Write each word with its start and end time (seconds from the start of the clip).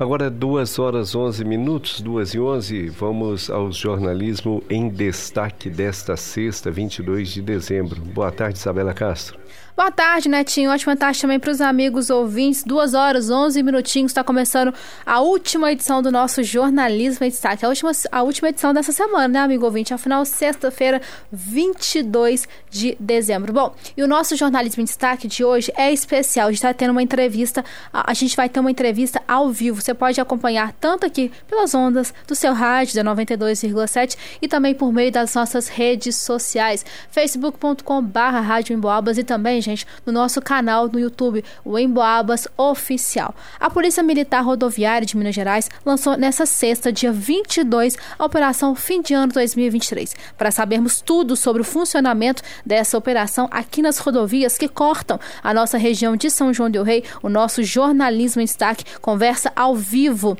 Agora, 0.00 0.30
duas 0.30 0.78
horas 0.78 1.14
onze 1.14 1.44
minutos, 1.44 2.00
duas 2.00 2.32
e 2.32 2.40
onze, 2.40 2.88
vamos 2.88 3.50
ao 3.50 3.70
jornalismo 3.70 4.62
em 4.70 4.88
destaque 4.88 5.68
desta 5.68 6.16
sexta, 6.16 6.70
22 6.70 7.28
de 7.28 7.42
dezembro. 7.42 8.00
Boa 8.00 8.32
tarde, 8.32 8.58
Isabela 8.58 8.94
Castro. 8.94 9.38
Boa 9.76 9.90
tarde, 9.90 10.28
Netinho. 10.28 10.70
Ótima 10.70 10.96
tarde 10.96 11.20
também 11.20 11.38
para 11.38 11.50
os 11.50 11.60
amigos 11.60 12.10
ouvintes. 12.10 12.64
Duas 12.64 12.92
horas, 12.92 13.30
onze 13.30 13.62
minutinhos. 13.62 14.10
Está 14.10 14.24
começando 14.24 14.74
a 15.06 15.20
última 15.20 15.70
edição 15.70 16.02
do 16.02 16.10
nosso 16.10 16.42
Jornalismo 16.42 17.24
em 17.24 17.30
Destaque. 17.30 17.64
A 17.64 17.68
última, 17.68 17.92
a 18.10 18.22
última 18.22 18.48
edição 18.48 18.74
dessa 18.74 18.90
semana, 18.90 19.28
né, 19.28 19.38
amigo 19.38 19.64
ouvinte? 19.64 19.94
Afinal, 19.94 20.24
sexta-feira, 20.24 21.00
22 21.30 22.48
de 22.68 22.96
dezembro. 22.98 23.52
Bom, 23.52 23.74
e 23.96 24.02
o 24.02 24.08
nosso 24.08 24.36
Jornalismo 24.36 24.82
em 24.82 24.84
Destaque 24.84 25.28
de 25.28 25.44
hoje 25.44 25.72
é 25.76 25.92
especial. 25.92 26.48
A 26.48 26.50
gente 26.50 26.58
está 26.58 26.74
tendo 26.74 26.90
uma 26.90 27.02
entrevista, 27.02 27.64
a, 27.92 28.10
a 28.10 28.14
gente 28.14 28.36
vai 28.36 28.48
ter 28.48 28.58
uma 28.58 28.70
entrevista 28.72 29.22
ao 29.26 29.50
vivo. 29.50 29.80
Você 29.80 29.94
pode 29.94 30.20
acompanhar 30.20 30.72
tanto 30.80 31.06
aqui 31.06 31.30
pelas 31.48 31.74
ondas 31.74 32.12
do 32.26 32.34
seu 32.34 32.52
rádio, 32.52 33.02
da 33.02 33.14
92,7 33.14 34.16
e 34.42 34.48
também 34.48 34.74
por 34.74 34.92
meio 34.92 35.12
das 35.12 35.32
nossas 35.34 35.68
redes 35.68 36.16
sociais, 36.16 36.84
facebook.com/barra 37.10 38.40
Rádio 38.40 38.74
Emboabas 38.74 39.16
e 39.16 39.22
também, 39.24 39.59
gente 39.60 39.86
no 40.04 40.12
nosso 40.12 40.40
canal 40.40 40.88
no 40.88 40.98
YouTube, 40.98 41.44
o 41.64 41.78
Emboabas 41.78 42.46
Oficial. 42.56 43.34
A 43.58 43.70
Polícia 43.70 44.02
Militar 44.02 44.42
Rodoviária 44.42 45.06
de 45.06 45.16
Minas 45.16 45.34
Gerais 45.34 45.68
lançou 45.84 46.16
nessa 46.16 46.46
sexta, 46.46 46.92
dia 46.92 47.12
22, 47.12 47.96
a 48.18 48.24
Operação 48.24 48.74
Fim 48.74 49.02
de 49.02 49.14
Ano 49.14 49.32
2023. 49.32 50.14
Para 50.36 50.50
sabermos 50.50 51.00
tudo 51.00 51.36
sobre 51.36 51.62
o 51.62 51.64
funcionamento 51.64 52.42
dessa 52.64 52.96
operação 52.96 53.48
aqui 53.50 53.82
nas 53.82 53.98
rodovias 53.98 54.58
que 54.58 54.68
cortam 54.68 55.18
a 55.42 55.52
nossa 55.52 55.78
região 55.78 56.16
de 56.16 56.30
São 56.30 56.52
João 56.52 56.70
del 56.70 56.82
Rei, 56.82 57.04
o 57.22 57.28
nosso 57.28 57.62
jornalismo 57.62 58.42
em 58.42 58.44
destaque 58.44 58.84
conversa 59.00 59.52
ao 59.54 59.74
vivo 59.74 60.36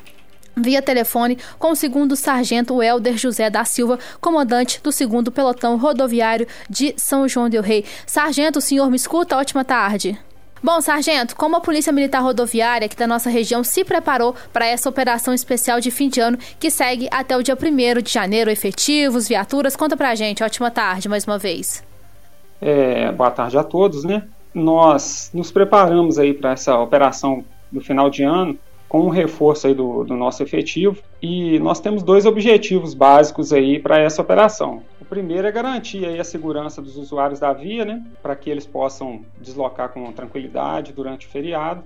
via 0.63 0.83
telefone 0.83 1.39
com 1.59 1.73
o 1.73 1.77
segundo 1.77 2.17
sargento 2.17 2.83
Helder 2.83 3.17
José 3.17 3.51
da 3.51 3.65
Silva, 3.65 3.99
comandante 4.21 4.81
do 4.83 4.93
segundo 4.93 5.33
pelotão 5.33 5.77
rodoviário 5.77 6.47
de 6.69 6.95
São 6.97 7.29
João 7.29 7.49
del 7.49 7.63
Rei. 7.63 7.85
Sargento, 8.07 8.59
o 8.59 8.63
senhor 8.63 8.91
me 8.91 8.97
escuta? 8.97 9.37
Ótima 9.37 9.65
tarde. 9.65 10.19
Bom, 10.63 10.79
sargento, 10.83 11.35
como 11.37 11.57
a 11.57 11.61
Polícia 11.61 11.91
Militar 11.91 12.23
Rodoviária 12.23 12.85
aqui 12.85 12.95
da 12.95 13.07
nossa 13.07 13.31
região 13.31 13.65
se 13.65 13.83
preparou 13.83 14.35
para 14.53 14.67
essa 14.67 14.91
operação 14.91 15.33
especial 15.33 15.81
de 15.81 15.91
fim 15.91 16.11
de 16.11 16.21
ano 16.21 16.39
que 16.59 16.71
segue 16.71 17.09
até 17.11 17.35
o 17.35 17.43
dia 17.43 17.57
1 17.57 18.03
de 18.03 18.13
janeiro, 18.13 18.51
efetivos, 18.51 19.27
viaturas, 19.27 19.75
conta 19.75 19.97
pra 19.97 20.15
gente. 20.15 20.45
Ótima 20.45 20.71
tarde, 20.71 21.09
mais 21.09 21.25
uma 21.25 21.39
vez. 21.39 21.83
É, 22.61 23.11
boa 23.11 23.31
tarde 23.31 23.57
a 23.57 23.65
todos, 23.65 24.05
né? 24.05 24.25
Nós 24.53 25.31
nos 25.33 25.51
preparamos 25.51 26.19
aí 26.19 26.35
para 26.35 26.53
essa 26.53 26.79
operação 26.79 27.43
do 27.73 27.81
final 27.81 28.11
de 28.11 28.23
ano 28.23 28.59
com 28.91 29.03
um 29.03 29.09
reforço 29.09 29.69
aí 29.69 29.75
do, 29.75 30.03
do 30.03 30.17
nosso 30.17 30.43
efetivo. 30.43 31.01
E 31.23 31.61
nós 31.61 31.79
temos 31.79 32.03
dois 32.03 32.27
objetivos 32.27 32.93
básicos 32.93 33.53
aí 33.53 33.79
para 33.79 34.01
essa 34.01 34.21
operação. 34.21 34.83
O 35.01 35.05
primeiro 35.05 35.47
é 35.47 35.53
garantir 35.53 36.05
aí 36.05 36.19
a 36.19 36.25
segurança 36.25 36.83
dos 36.83 36.97
usuários 36.97 37.39
da 37.39 37.53
via, 37.53 37.85
né, 37.85 38.05
para 38.21 38.35
que 38.35 38.51
eles 38.51 38.67
possam 38.67 39.25
deslocar 39.41 39.91
com 39.91 40.11
tranquilidade 40.11 40.93
durante 40.93 41.29
o 41.29 41.31
feriado. 41.31 41.85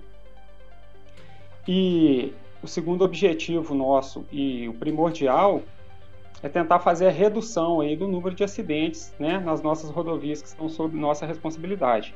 E 1.68 2.32
o 2.62 2.66
segundo 2.66 3.04
objetivo 3.04 3.74
nosso 3.74 4.24
e 4.32 4.66
o 4.66 4.72
primordial 4.72 5.60
é 6.42 6.48
tentar 6.48 6.78
fazer 6.78 7.08
a 7.08 7.10
redução 7.10 7.82
aí 7.82 7.94
do 7.94 8.08
número 8.08 8.34
de 8.34 8.44
acidentes 8.44 9.12
né, 9.18 9.38
nas 9.38 9.60
nossas 9.60 9.90
rodovias 9.90 10.40
que 10.40 10.48
estão 10.48 10.70
sob 10.70 10.96
nossa 10.96 11.26
responsabilidade. 11.26 12.14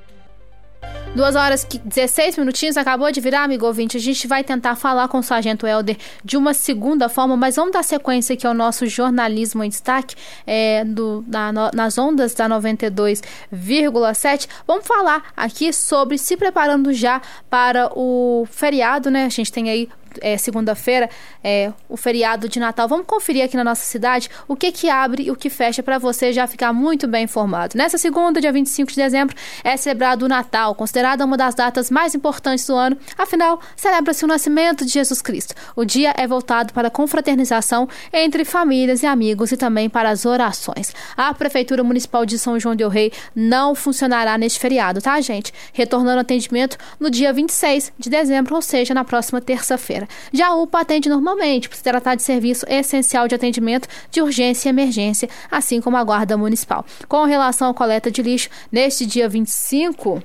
Duas 1.14 1.34
horas 1.34 1.66
e 1.74 1.78
16 1.78 2.38
minutinhos, 2.38 2.76
acabou 2.76 3.10
de 3.10 3.20
virar, 3.20 3.42
amigo 3.42 3.66
ouvinte. 3.66 3.96
A 3.96 4.00
gente 4.00 4.28
vai 4.28 4.44
tentar 4.44 4.76
falar 4.76 5.08
com 5.08 5.18
o 5.18 5.22
Sargento 5.22 5.66
Helder 5.66 5.96
de 6.24 6.36
uma 6.36 6.54
segunda 6.54 7.08
forma, 7.08 7.36
mas 7.36 7.56
vamos 7.56 7.72
dar 7.72 7.82
sequência 7.82 8.34
aqui 8.34 8.46
ao 8.46 8.54
nosso 8.54 8.86
jornalismo 8.86 9.64
em 9.64 9.68
destaque 9.68 10.14
é, 10.46 10.84
do, 10.84 11.24
na, 11.26 11.52
nas 11.74 11.98
ondas 11.98 12.34
da 12.34 12.48
92,7. 12.48 14.48
Vamos 14.66 14.86
falar 14.86 15.32
aqui 15.36 15.72
sobre 15.72 16.18
se 16.18 16.36
preparando 16.36 16.92
já 16.92 17.20
para 17.48 17.90
o 17.96 18.46
feriado, 18.50 19.10
né? 19.10 19.24
A 19.24 19.30
gente 19.30 19.50
tem 19.50 19.70
aí 19.70 19.88
é, 20.20 20.36
segunda-feira, 20.36 21.08
é, 21.42 21.72
o 21.88 21.96
feriado 21.96 22.48
de 22.48 22.58
Natal. 22.60 22.88
Vamos 22.88 23.06
conferir 23.06 23.44
aqui 23.44 23.56
na 23.56 23.64
nossa 23.64 23.82
cidade 23.82 24.28
o 24.46 24.56
que 24.56 24.70
que 24.72 24.88
abre 24.88 25.24
e 25.24 25.30
o 25.30 25.36
que 25.36 25.50
fecha 25.50 25.82
para 25.82 25.98
você 25.98 26.32
já 26.32 26.46
ficar 26.46 26.72
muito 26.72 27.06
bem 27.06 27.24
informado. 27.24 27.76
Nessa 27.76 27.98
segunda, 27.98 28.40
dia 28.40 28.52
25 28.52 28.90
de 28.90 28.96
dezembro, 28.96 29.36
é 29.64 29.76
celebrado 29.76 30.24
o 30.24 30.28
Natal, 30.28 30.74
considerada 30.74 31.24
uma 31.24 31.36
das 31.36 31.54
datas 31.54 31.90
mais 31.90 32.14
importantes 32.14 32.66
do 32.66 32.74
ano. 32.74 32.96
Afinal, 33.16 33.60
celebra-se 33.76 34.24
o 34.24 34.28
nascimento 34.28 34.84
de 34.84 34.92
Jesus 34.92 35.22
Cristo. 35.22 35.54
O 35.74 35.84
dia 35.84 36.14
é 36.16 36.26
voltado 36.26 36.72
para 36.72 36.88
a 36.88 36.90
confraternização 36.90 37.88
entre 38.12 38.44
famílias 38.44 39.02
e 39.02 39.06
amigos 39.06 39.52
e 39.52 39.56
também 39.56 39.88
para 39.88 40.10
as 40.10 40.26
orações. 40.26 40.94
A 41.16 41.32
Prefeitura 41.34 41.82
Municipal 41.82 42.24
de 42.26 42.38
São 42.38 42.58
João 42.58 42.76
del 42.76 42.88
Rei 42.88 43.12
não 43.34 43.74
funcionará 43.74 44.36
neste 44.36 44.58
feriado, 44.60 45.00
tá, 45.00 45.20
gente? 45.20 45.52
Retornando 45.72 46.20
atendimento 46.20 46.76
no 47.00 47.10
dia 47.10 47.32
26 47.32 47.92
de 47.98 48.10
dezembro, 48.10 48.54
ou 48.54 48.62
seja, 48.62 48.94
na 48.94 49.04
próxima 49.04 49.40
terça-feira. 49.40 49.97
Já 50.32 50.48
a 50.48 50.54
UPA 50.54 50.80
atende 50.80 51.08
normalmente, 51.08 51.68
por 51.68 51.76
se 51.76 51.82
tratar 51.82 52.14
de 52.14 52.22
serviço 52.22 52.66
essencial 52.68 53.26
de 53.26 53.34
atendimento 53.34 53.88
de 54.10 54.20
urgência 54.20 54.68
e 54.68 54.70
emergência, 54.70 55.28
assim 55.50 55.80
como 55.80 55.96
a 55.96 56.04
Guarda 56.04 56.36
Municipal. 56.36 56.84
Com 57.08 57.24
relação 57.24 57.70
à 57.70 57.74
coleta 57.74 58.10
de 58.10 58.22
lixo, 58.22 58.48
neste 58.70 59.06
dia 59.06 59.28
25 59.28 60.22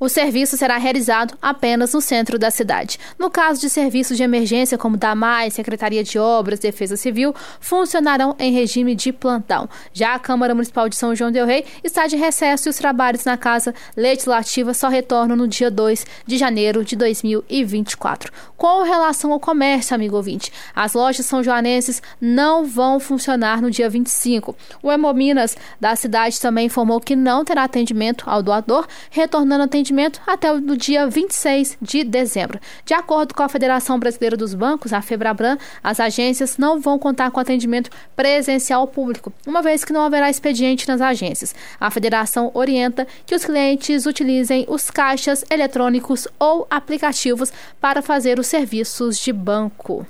o 0.00 0.08
serviço 0.08 0.56
será 0.56 0.78
realizado 0.78 1.36
apenas 1.42 1.92
no 1.92 2.00
centro 2.00 2.38
da 2.38 2.52
cidade. 2.52 2.98
No 3.18 3.28
caso 3.28 3.60
de 3.60 3.68
serviços 3.68 4.16
de 4.16 4.22
emergência, 4.22 4.78
como 4.78 4.96
DAMAI, 4.96 5.50
Secretaria 5.50 6.04
de 6.04 6.18
Obras, 6.20 6.60
Defesa 6.60 6.96
Civil, 6.96 7.34
funcionarão 7.60 8.36
em 8.38 8.52
regime 8.52 8.94
de 8.94 9.12
plantão. 9.12 9.68
Já 9.92 10.14
a 10.14 10.18
Câmara 10.18 10.54
Municipal 10.54 10.88
de 10.88 10.94
São 10.94 11.16
João 11.16 11.32
del 11.32 11.46
Rei 11.46 11.64
está 11.82 12.06
de 12.06 12.14
recesso 12.16 12.68
e 12.68 12.70
os 12.70 12.76
trabalhos 12.76 13.24
na 13.24 13.36
Casa 13.36 13.74
Legislativa 13.96 14.72
só 14.72 14.88
retornam 14.88 15.36
no 15.36 15.48
dia 15.48 15.70
2 15.70 16.06
de 16.24 16.38
janeiro 16.38 16.84
de 16.84 16.94
2024. 16.94 18.32
Com 18.56 18.82
relação 18.84 19.32
ao 19.32 19.40
comércio, 19.40 19.94
amigo 19.94 20.16
ouvinte, 20.16 20.52
as 20.74 20.94
lojas 20.94 21.26
são 21.26 21.42
joanenses 21.42 22.00
não 22.20 22.64
vão 22.64 23.00
funcionar 23.00 23.60
no 23.60 23.70
dia 23.70 23.90
25. 23.90 24.54
O 24.80 24.92
Hemominas 24.92 25.56
da 25.80 25.96
cidade 25.96 26.40
também 26.40 26.66
informou 26.66 27.00
que 27.00 27.16
não 27.16 27.44
terá 27.44 27.64
atendimento 27.64 28.24
ao 28.28 28.42
doador, 28.42 28.86
retornando 29.10 29.64
atendimento 29.64 29.87
atendimento 29.88 30.20
até 30.26 30.52
o 30.52 30.60
dia 30.76 31.06
26 31.06 31.78
de 31.80 32.04
dezembro. 32.04 32.60
De 32.84 32.92
acordo 32.92 33.34
com 33.34 33.42
a 33.42 33.48
Federação 33.48 33.98
Brasileira 33.98 34.36
dos 34.36 34.54
Bancos, 34.54 34.92
a 34.92 35.00
FEBRABRAN, 35.00 35.56
as 35.82 35.98
agências 35.98 36.58
não 36.58 36.78
vão 36.78 36.98
contar 36.98 37.30
com 37.30 37.40
atendimento 37.40 37.90
presencial 38.14 38.86
público, 38.86 39.32
uma 39.46 39.62
vez 39.62 39.84
que 39.84 39.92
não 39.92 40.04
haverá 40.04 40.28
expediente 40.28 40.86
nas 40.86 41.00
agências. 41.00 41.54
A 41.80 41.90
federação 41.90 42.50
orienta 42.54 43.06
que 43.24 43.34
os 43.34 43.44
clientes 43.44 44.04
utilizem 44.04 44.66
os 44.68 44.90
caixas 44.90 45.44
eletrônicos 45.50 46.28
ou 46.38 46.66
aplicativos 46.70 47.52
para 47.80 48.02
fazer 48.02 48.38
os 48.38 48.46
serviços 48.46 49.18
de 49.18 49.32
banco. 49.32 50.06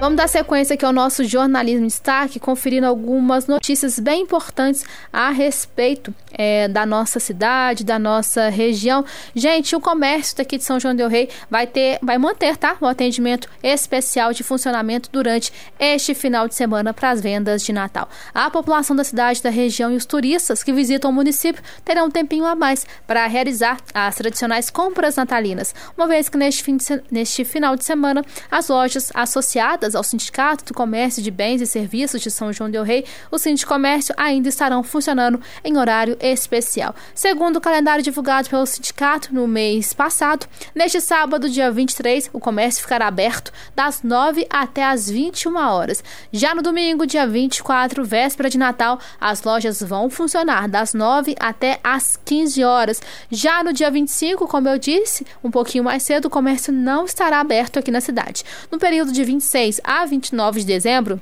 Vamos 0.00 0.16
dar 0.16 0.28
sequência 0.28 0.72
aqui 0.72 0.84
ao 0.86 0.94
nosso 0.94 1.22
jornalismo 1.24 1.86
destaque, 1.86 2.40
conferindo 2.40 2.86
algumas 2.86 3.46
notícias 3.46 3.98
bem 3.98 4.22
importantes 4.22 4.82
a 5.12 5.28
respeito 5.28 6.14
é, 6.32 6.68
da 6.68 6.86
nossa 6.86 7.20
cidade, 7.20 7.84
da 7.84 7.98
nossa 7.98 8.48
região. 8.48 9.04
Gente, 9.34 9.76
o 9.76 9.80
comércio 9.80 10.38
daqui 10.38 10.56
de 10.56 10.64
São 10.64 10.80
João 10.80 10.94
del 10.94 11.06
Rei 11.06 11.28
vai 11.50 11.66
ter, 11.66 11.98
vai 12.00 12.16
manter, 12.16 12.56
tá? 12.56 12.78
O 12.80 12.86
atendimento 12.86 13.46
especial 13.62 14.32
de 14.32 14.42
funcionamento 14.42 15.10
durante 15.12 15.52
este 15.78 16.14
final 16.14 16.48
de 16.48 16.54
semana 16.54 16.94
para 16.94 17.10
as 17.10 17.20
vendas 17.20 17.62
de 17.62 17.70
Natal. 17.70 18.08
A 18.32 18.48
população 18.48 18.96
da 18.96 19.04
cidade, 19.04 19.42
da 19.42 19.50
região 19.50 19.92
e 19.92 19.96
os 19.96 20.06
turistas 20.06 20.62
que 20.62 20.72
visitam 20.72 21.10
o 21.10 21.12
município 21.12 21.62
terão 21.84 22.06
um 22.06 22.10
tempinho 22.10 22.46
a 22.46 22.54
mais 22.54 22.86
para 23.06 23.26
realizar 23.26 23.76
as 23.92 24.14
tradicionais 24.14 24.70
compras 24.70 25.16
natalinas, 25.16 25.74
uma 25.94 26.06
vez 26.06 26.30
que 26.30 26.38
neste, 26.38 26.62
fim 26.62 26.78
de, 26.78 27.02
neste 27.10 27.44
final 27.44 27.76
de 27.76 27.84
semana 27.84 28.24
as 28.50 28.68
lojas 28.68 29.12
associadas 29.14 29.89
ao 29.94 30.02
Sindicato 30.02 30.64
do 30.64 30.74
Comércio 30.74 31.22
de 31.22 31.30
Bens 31.30 31.60
e 31.60 31.66
Serviços 31.66 32.20
de 32.20 32.30
São 32.30 32.52
João 32.52 32.70
del 32.70 32.82
Rei, 32.82 33.04
o 33.30 33.38
Sindicomércio 33.38 34.14
ainda 34.16 34.48
estarão 34.48 34.82
funcionando 34.82 35.40
em 35.64 35.76
horário 35.76 36.16
especial. 36.20 36.94
Segundo 37.14 37.56
o 37.56 37.60
calendário 37.60 38.02
divulgado 38.02 38.48
pelo 38.48 38.66
sindicato 38.66 39.34
no 39.34 39.46
mês 39.46 39.92
passado, 39.92 40.46
neste 40.74 41.00
sábado, 41.00 41.48
dia 41.48 41.70
23, 41.70 42.30
o 42.32 42.40
comércio 42.40 42.82
ficará 42.82 43.06
aberto 43.06 43.52
das 43.74 44.02
9 44.02 44.46
até 44.50 44.84
as 44.84 45.08
21 45.10 45.56
horas. 45.56 46.02
Já 46.32 46.54
no 46.54 46.62
domingo, 46.62 47.06
dia 47.06 47.26
24, 47.26 48.04
véspera 48.04 48.50
de 48.50 48.58
Natal, 48.58 48.98
as 49.20 49.42
lojas 49.42 49.82
vão 49.82 50.08
funcionar 50.08 50.68
das 50.68 50.94
9 50.94 51.34
até 51.38 51.80
as 51.82 52.18
15 52.24 52.64
horas. 52.64 53.02
Já 53.30 53.62
no 53.64 53.72
dia 53.72 53.90
25, 53.90 54.46
como 54.46 54.68
eu 54.68 54.78
disse, 54.78 55.26
um 55.42 55.50
pouquinho 55.50 55.84
mais 55.84 56.02
cedo, 56.02 56.26
o 56.26 56.30
comércio 56.30 56.72
não 56.72 57.04
estará 57.04 57.40
aberto 57.40 57.78
aqui 57.78 57.90
na 57.90 58.00
cidade. 58.00 58.44
No 58.70 58.78
período 58.78 59.12
de 59.12 59.24
26 59.24 59.79
a 59.84 60.04
29 60.04 60.60
de 60.60 60.66
dezembro, 60.66 61.20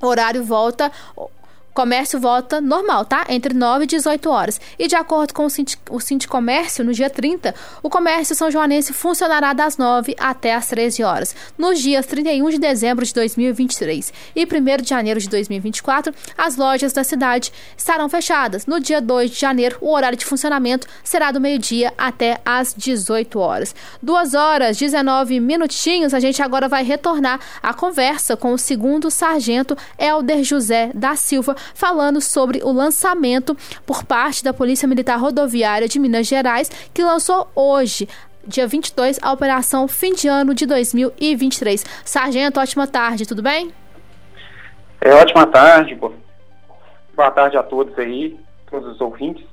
o 0.00 0.06
horário 0.06 0.44
volta 0.44 0.90
comércio 1.76 2.18
volta 2.18 2.58
normal, 2.58 3.04
tá? 3.04 3.26
Entre 3.28 3.52
9 3.52 3.84
e 3.84 3.86
18 3.86 4.30
horas. 4.30 4.58
E 4.78 4.88
de 4.88 4.96
acordo 4.96 5.34
com 5.34 5.44
o, 5.44 5.50
Cinti, 5.50 5.78
o 5.90 6.00
Sindicomércio, 6.00 6.82
no 6.82 6.92
dia 6.92 7.10
30, 7.10 7.54
o 7.82 7.90
comércio 7.90 8.34
são 8.34 8.50
joanense 8.50 8.94
funcionará 8.94 9.52
das 9.52 9.76
9 9.76 10.16
até 10.18 10.54
as 10.54 10.66
13 10.68 11.02
horas. 11.02 11.36
Nos 11.58 11.78
dias 11.78 12.06
31 12.06 12.48
de 12.48 12.58
dezembro 12.58 13.04
de 13.04 13.12
2023 13.12 14.10
e 14.34 14.44
1 14.44 14.82
de 14.82 14.88
janeiro 14.88 15.20
de 15.20 15.28
2024, 15.28 16.14
as 16.38 16.56
lojas 16.56 16.94
da 16.94 17.04
cidade 17.04 17.52
estarão 17.76 18.08
fechadas. 18.08 18.64
No 18.64 18.80
dia 18.80 19.02
2 19.02 19.30
de 19.30 19.38
janeiro, 19.38 19.76
o 19.82 19.92
horário 19.92 20.16
de 20.16 20.24
funcionamento 20.24 20.86
será 21.04 21.30
do 21.30 21.40
meio-dia 21.40 21.92
até 21.98 22.40
as 22.44 22.72
18 22.74 23.38
horas. 23.38 23.74
2 24.02 24.32
horas, 24.32 24.78
19 24.78 25.38
minutinhos, 25.40 26.14
a 26.14 26.20
gente 26.20 26.40
agora 26.40 26.70
vai 26.70 26.82
retornar 26.82 27.38
à 27.62 27.74
conversa 27.74 28.34
com 28.34 28.54
o 28.54 28.58
segundo 28.58 29.10
sargento 29.10 29.76
Helder 29.98 30.42
José 30.42 30.90
da 30.94 31.14
Silva, 31.14 31.54
falando 31.74 32.20
sobre 32.20 32.60
o 32.62 32.72
lançamento 32.72 33.56
por 33.84 34.04
parte 34.04 34.42
da 34.42 34.52
Polícia 34.52 34.88
Militar 34.88 35.18
Rodoviária 35.18 35.88
de 35.88 35.98
Minas 35.98 36.26
Gerais, 36.26 36.70
que 36.92 37.02
lançou 37.02 37.48
hoje 37.54 38.08
dia 38.46 38.66
22, 38.66 39.18
a 39.22 39.32
operação 39.32 39.88
fim 39.88 40.14
de 40.14 40.28
ano 40.28 40.54
de 40.54 40.66
2023. 40.66 41.84
Sargento, 42.04 42.60
ótima 42.60 42.86
tarde, 42.86 43.26
tudo 43.26 43.42
bem? 43.42 43.72
É, 45.00 45.12
ótima 45.12 45.46
tarde, 45.46 45.94
boa 45.94 47.30
tarde 47.30 47.56
a 47.56 47.62
todos 47.62 47.98
aí, 47.98 48.38
todos 48.70 48.94
os 48.94 49.00
ouvintes. 49.00 49.44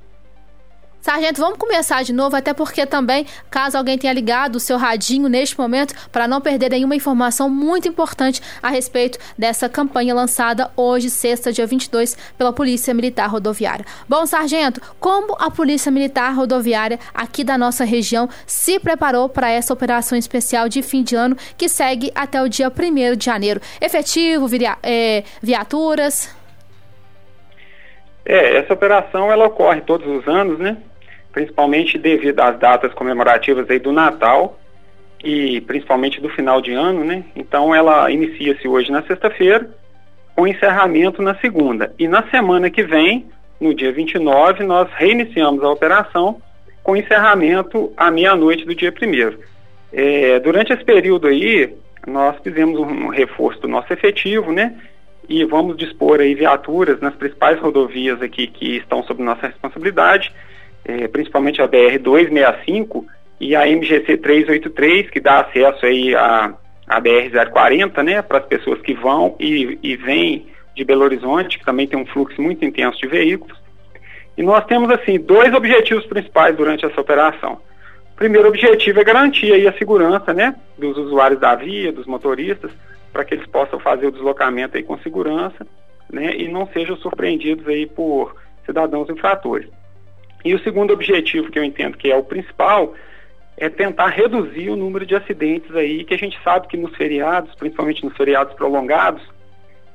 Sargento, 1.04 1.38
vamos 1.38 1.58
começar 1.58 2.02
de 2.02 2.14
novo, 2.14 2.34
até 2.34 2.54
porque 2.54 2.86
também, 2.86 3.26
caso 3.50 3.76
alguém 3.76 3.98
tenha 3.98 4.10
ligado 4.10 4.56
o 4.56 4.58
seu 4.58 4.78
radinho 4.78 5.28
neste 5.28 5.58
momento, 5.58 5.92
para 6.10 6.26
não 6.26 6.40
perder 6.40 6.70
nenhuma 6.70 6.96
informação 6.96 7.50
muito 7.50 7.86
importante 7.86 8.40
a 8.62 8.70
respeito 8.70 9.18
dessa 9.36 9.68
campanha 9.68 10.14
lançada 10.14 10.70
hoje, 10.74 11.10
sexta, 11.10 11.52
dia 11.52 11.66
22, 11.66 12.16
pela 12.38 12.54
Polícia 12.54 12.94
Militar 12.94 13.26
Rodoviária. 13.26 13.84
Bom, 14.08 14.24
Sargento, 14.24 14.80
como 14.98 15.36
a 15.38 15.50
Polícia 15.50 15.92
Militar 15.92 16.34
Rodoviária 16.34 16.98
aqui 17.12 17.44
da 17.44 17.58
nossa 17.58 17.84
região 17.84 18.26
se 18.46 18.80
preparou 18.80 19.28
para 19.28 19.50
essa 19.50 19.74
operação 19.74 20.16
especial 20.16 20.70
de 20.70 20.80
fim 20.80 21.02
de 21.02 21.14
ano 21.14 21.36
que 21.58 21.68
segue 21.68 22.10
até 22.14 22.40
o 22.42 22.48
dia 22.48 22.72
1 22.72 23.14
de 23.14 23.26
janeiro? 23.26 23.60
Efetivo, 23.78 24.46
é, 24.82 25.22
viaturas? 25.42 26.34
É, 28.24 28.56
essa 28.56 28.72
operação 28.72 29.30
ela 29.30 29.44
ocorre 29.44 29.82
todos 29.82 30.06
os 30.08 30.26
anos, 30.26 30.58
né? 30.58 30.78
Principalmente 31.34 31.98
devido 31.98 32.40
às 32.40 32.56
datas 32.58 32.94
comemorativas 32.94 33.68
aí 33.68 33.80
do 33.80 33.92
Natal 33.92 34.56
e 35.22 35.60
principalmente 35.62 36.20
do 36.20 36.28
final 36.28 36.62
de 36.62 36.72
ano, 36.72 37.04
né? 37.04 37.24
Então 37.34 37.74
ela 37.74 38.08
inicia-se 38.10 38.68
hoje 38.68 38.92
na 38.92 39.02
sexta-feira, 39.02 39.68
com 40.36 40.46
encerramento 40.46 41.20
na 41.20 41.34
segunda. 41.36 41.92
E 41.98 42.06
na 42.06 42.22
semana 42.30 42.70
que 42.70 42.84
vem, 42.84 43.26
no 43.60 43.74
dia 43.74 43.92
29, 43.92 44.62
nós 44.62 44.88
reiniciamos 44.94 45.62
a 45.64 45.70
operação 45.70 46.40
com 46.84 46.96
encerramento 46.96 47.92
à 47.96 48.10
meia-noite 48.10 48.64
do 48.64 48.74
dia 48.74 48.92
primeiro. 48.92 49.40
É, 49.92 50.38
durante 50.38 50.72
esse 50.72 50.84
período 50.84 51.26
aí, 51.26 51.74
nós 52.06 52.36
fizemos 52.44 52.78
um 52.78 53.08
reforço 53.08 53.60
do 53.60 53.68
nosso 53.68 53.92
efetivo, 53.92 54.52
né? 54.52 54.74
E 55.28 55.44
vamos 55.44 55.76
dispor 55.76 56.20
aí 56.20 56.34
viaturas 56.34 57.00
nas 57.00 57.14
principais 57.14 57.58
rodovias 57.58 58.20
aqui 58.20 58.46
que 58.46 58.76
estão 58.76 59.02
sob 59.02 59.22
nossa 59.22 59.46
responsabilidade 59.46 60.32
é, 60.84 61.08
principalmente 61.08 61.62
a 61.62 61.66
BR 61.66 61.98
265 62.00 63.06
e 63.40 63.56
a 63.56 63.66
MGC 63.66 64.16
383, 64.18 65.10
que 65.10 65.20
dá 65.20 65.40
acesso 65.40 65.84
aí 65.86 66.14
a, 66.14 66.54
a 66.86 67.00
BR 67.00 67.30
040, 67.52 68.02
né, 68.02 68.22
para 68.22 68.38
as 68.38 68.46
pessoas 68.46 68.80
que 68.80 68.94
vão 68.94 69.34
e, 69.40 69.78
e 69.82 69.96
vêm 69.96 70.46
de 70.74 70.84
Belo 70.84 71.04
Horizonte, 71.04 71.58
que 71.58 71.64
também 71.64 71.86
tem 71.86 71.98
um 71.98 72.06
fluxo 72.06 72.40
muito 72.40 72.64
intenso 72.64 72.98
de 72.98 73.06
veículos. 73.06 73.56
E 74.36 74.42
nós 74.42 74.64
temos, 74.66 74.90
assim, 74.90 75.18
dois 75.18 75.54
objetivos 75.54 76.04
principais 76.06 76.56
durante 76.56 76.84
essa 76.84 77.00
operação. 77.00 77.60
O 78.12 78.16
primeiro 78.16 78.48
objetivo 78.48 79.00
é 79.00 79.04
garantir 79.04 79.52
aí 79.52 79.66
a 79.66 79.72
segurança, 79.78 80.32
né, 80.32 80.54
dos 80.76 80.96
usuários 80.96 81.40
da 81.40 81.54
via, 81.54 81.92
dos 81.92 82.06
motoristas, 82.06 82.70
para 83.12 83.24
que 83.24 83.34
eles 83.34 83.46
possam 83.46 83.78
fazer 83.78 84.06
o 84.06 84.12
deslocamento 84.12 84.76
aí 84.76 84.82
com 84.82 84.98
segurança, 84.98 85.66
né, 86.12 86.34
e 86.36 86.48
não 86.48 86.66
sejam 86.68 86.96
surpreendidos 86.96 87.66
aí 87.68 87.86
por 87.86 88.34
cidadãos 88.66 89.08
infratores. 89.08 89.68
E 90.44 90.54
o 90.54 90.58
segundo 90.58 90.92
objetivo, 90.92 91.50
que 91.50 91.58
eu 91.58 91.64
entendo 91.64 91.96
que 91.96 92.10
é 92.10 92.16
o 92.16 92.22
principal, 92.22 92.94
é 93.56 93.68
tentar 93.68 94.08
reduzir 94.08 94.68
o 94.68 94.76
número 94.76 95.06
de 95.06 95.14
acidentes 95.14 95.74
aí, 95.74 96.04
que 96.04 96.14
a 96.14 96.18
gente 96.18 96.38
sabe 96.42 96.68
que 96.68 96.76
nos 96.76 96.94
feriados, 96.96 97.54
principalmente 97.54 98.04
nos 98.04 98.16
feriados 98.16 98.54
prolongados, 98.54 99.22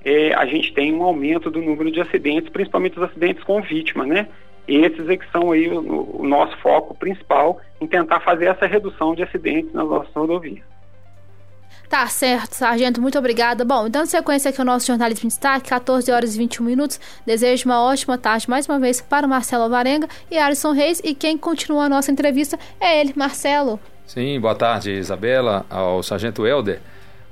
é, 0.03 0.33
a 0.33 0.45
gente 0.45 0.73
tem 0.73 0.93
um 0.93 1.03
aumento 1.03 1.51
do 1.51 1.61
número 1.61 1.91
de 1.91 2.01
acidentes, 2.01 2.49
principalmente 2.49 2.97
os 2.97 3.03
acidentes 3.03 3.43
com 3.43 3.61
vítima, 3.61 4.05
né? 4.05 4.27
Esses 4.67 5.09
é 5.09 5.17
que 5.17 5.29
são 5.31 5.51
aí 5.51 5.67
o, 5.67 6.21
o 6.21 6.27
nosso 6.27 6.55
foco 6.57 6.95
principal 6.95 7.59
em 7.81 7.87
tentar 7.87 8.19
fazer 8.21 8.45
essa 8.45 8.65
redução 8.65 9.13
de 9.13 9.23
acidentes 9.23 9.73
nas 9.73 9.87
nossas 9.87 10.13
rodovias. 10.13 10.63
Tá 11.89 12.05
certo, 12.05 12.53
sargento, 12.53 13.01
muito 13.01 13.17
obrigada. 13.17 13.65
Bom, 13.65 13.89
dando 13.89 14.05
sequência 14.05 14.49
aqui 14.49 14.61
ao 14.61 14.65
nosso 14.65 14.85
jornalismo 14.85 15.23
de 15.23 15.29
destaque, 15.29 15.69
14 15.69 16.11
horas 16.11 16.35
e 16.35 16.37
21 16.37 16.63
minutos. 16.63 16.99
Desejo 17.25 17.65
uma 17.65 17.81
ótima 17.81 18.15
tarde 18.15 18.47
mais 18.47 18.67
uma 18.67 18.79
vez 18.79 19.01
para 19.01 19.25
o 19.25 19.29
Marcelo 19.29 19.67
Varenga 19.67 20.07
e 20.29 20.37
Alisson 20.37 20.71
Reis. 20.71 21.01
E 21.03 21.15
quem 21.15 21.35
continua 21.35 21.85
a 21.85 21.89
nossa 21.89 22.11
entrevista 22.11 22.59
é 22.79 23.01
ele, 23.01 23.11
Marcelo. 23.15 23.79
Sim, 24.05 24.39
boa 24.39 24.53
tarde, 24.53 24.91
Isabela, 24.91 25.65
ao 25.67 26.03
sargento 26.03 26.45
Helder. 26.45 26.79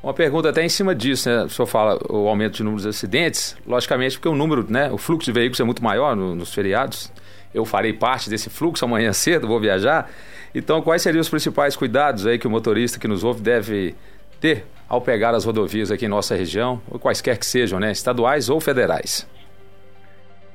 Uma 0.02 0.14
pergunta 0.14 0.50
até 0.50 0.66
em 0.66 0.70
cima 0.70 0.96
disso, 0.96 1.30
né? 1.30 1.44
O 1.44 1.50
senhor 1.50 1.68
fala 1.68 2.00
o 2.10 2.28
aumento 2.28 2.58
de 2.58 2.64
números 2.64 2.82
de 2.82 2.90
acidentes, 2.90 3.56
logicamente 3.64 4.18
porque 4.18 4.28
o 4.28 4.36
número, 4.36 4.66
né? 4.68 4.92
O 4.92 4.98
fluxo 4.98 5.26
de 5.26 5.34
veículos 5.34 5.60
é 5.60 5.64
muito 5.64 5.84
maior 5.84 6.16
no, 6.16 6.34
nos 6.34 6.52
feriados. 6.52 7.12
Eu 7.54 7.64
farei 7.64 7.94
parte 7.94 8.28
desse 8.28 8.50
fluxo 8.50 8.84
amanhã 8.84 9.14
cedo, 9.14 9.48
vou 9.48 9.60
viajar. 9.60 10.10
Então, 10.56 10.82
quais 10.82 11.04
seriam 11.04 11.22
os 11.22 11.30
principais 11.30 11.76
cuidados 11.76 12.26
aí 12.26 12.40
que 12.40 12.48
o 12.48 12.50
motorista 12.50 12.98
que 12.98 13.08
nos 13.08 13.24
ouve 13.24 13.42
deve 13.42 13.96
ter 14.40 14.66
ao 14.88 15.02
pegar 15.02 15.36
as 15.36 15.44
rodovias 15.44 15.92
aqui 15.92 16.06
em 16.06 16.10
nossa 16.10 16.36
região, 16.36 16.82
ou 16.90 16.98
quaisquer 16.98 17.38
que 17.38 17.46
sejam, 17.46 17.80
né, 17.80 17.92
estaduais 17.92 18.50
ou 18.50 18.60
federais? 18.60 19.30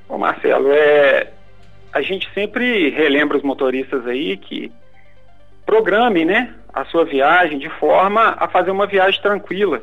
Ô 0.08 0.16
Marcelo, 0.16 0.72
é, 0.72 1.28
a 1.92 2.00
gente 2.00 2.28
sempre 2.32 2.90
relembra 2.90 3.36
os 3.36 3.42
motoristas 3.42 4.06
aí 4.06 4.36
que 4.36 4.72
programe 5.66 6.24
né, 6.24 6.54
a 6.72 6.84
sua 6.86 7.04
viagem 7.04 7.58
de 7.58 7.68
forma 7.68 8.34
a 8.38 8.48
fazer 8.48 8.70
uma 8.70 8.86
viagem 8.86 9.20
tranquila. 9.20 9.82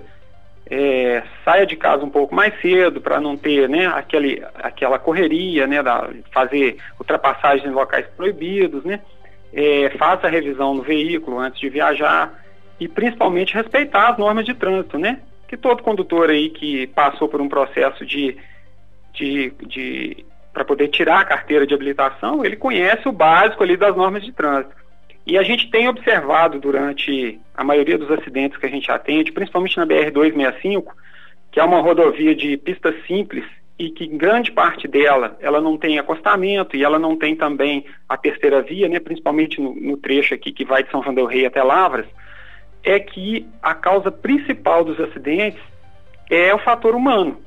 É, 0.72 1.24
saia 1.44 1.66
de 1.66 1.76
casa 1.76 2.04
um 2.04 2.12
pouco 2.12 2.36
mais 2.36 2.54
cedo 2.62 3.02
para 3.02 3.20
não 3.20 3.36
ter 3.36 3.68
né, 3.68 3.88
aquele, 3.88 4.44
aquela 4.56 5.00
correria, 5.00 5.66
né, 5.66 5.82
da, 5.82 6.10
fazer 6.32 6.78
ultrapassagens 7.00 7.66
em 7.66 7.74
locais 7.74 8.06
proibidos, 8.16 8.84
né, 8.84 9.00
é, 9.52 9.90
faça 9.98 10.28
a 10.28 10.30
revisão 10.30 10.76
no 10.76 10.84
veículo 10.84 11.40
antes 11.40 11.60
de 11.60 11.70
viajar 11.70 12.32
e 12.80 12.88
principalmente 12.88 13.54
respeitar 13.54 14.10
as 14.10 14.18
normas 14.18 14.46
de 14.46 14.54
trânsito, 14.54 14.98
né? 14.98 15.20
Que 15.48 15.58
todo 15.58 15.84
condutor 15.84 16.30
aí 16.30 16.50
que 16.50 16.88
passou 16.88 17.28
por 17.28 17.42
um 17.42 17.50
processo 17.50 18.06
de, 18.06 18.38
de, 19.14 19.52
de 19.68 20.26
para 20.54 20.64
poder 20.64 20.88
tirar 20.88 21.20
a 21.20 21.26
carteira 21.26 21.66
de 21.66 21.74
habilitação, 21.74 22.46
ele 22.46 22.56
conhece 22.56 23.08
o 23.08 23.12
básico 23.12 23.64
ali 23.64 23.76
das 23.76 23.96
normas 23.96 24.24
de 24.24 24.32
trânsito. 24.32 24.76
E 25.26 25.38
a 25.38 25.44
gente 25.44 25.70
tem 25.70 25.88
observado 25.88 26.60
durante 26.60 27.40
a 27.56 27.64
maioria 27.64 27.98
dos 27.98 28.10
acidentes 28.10 28.58
que 28.58 28.66
a 28.66 28.70
gente 28.70 28.90
atende, 28.92 29.32
principalmente 29.32 29.78
na 29.78 29.86
BR-265, 29.86 30.86
que 31.52 31.60
é 31.60 31.64
uma 31.64 31.82
rodovia 31.82 32.34
de 32.34 32.58
pista 32.58 32.94
simples 33.06 33.46
e 33.78 33.90
que 33.90 34.08
grande 34.08 34.52
parte 34.52 34.88
dela 34.88 35.38
ela 35.40 35.62
não 35.62 35.78
tem 35.78 35.98
acostamento 35.98 36.76
e 36.76 36.84
ela 36.84 37.00
não 37.00 37.16
tem 37.16 37.36
também 37.36 37.86
a 38.08 38.18
terceira 38.18 38.62
via, 38.62 38.90
né, 38.90 39.00
principalmente 39.00 39.62
no, 39.62 39.74
no 39.74 39.98
trecho 39.98 40.34
aqui 40.34 40.52
que 40.52 40.66
vai 40.66 40.84
de 40.84 40.92
São 40.92 41.02
João 41.02 41.16
del 41.16 41.26
Rei 41.26 41.46
até 41.46 41.64
Lavras, 41.64 42.06
é 42.84 43.00
que 43.00 43.48
a 43.62 43.74
causa 43.74 44.12
principal 44.12 44.84
dos 44.84 45.00
acidentes 45.00 45.62
é 46.30 46.54
o 46.54 46.60
fator 46.60 46.96
humano. 46.96 47.40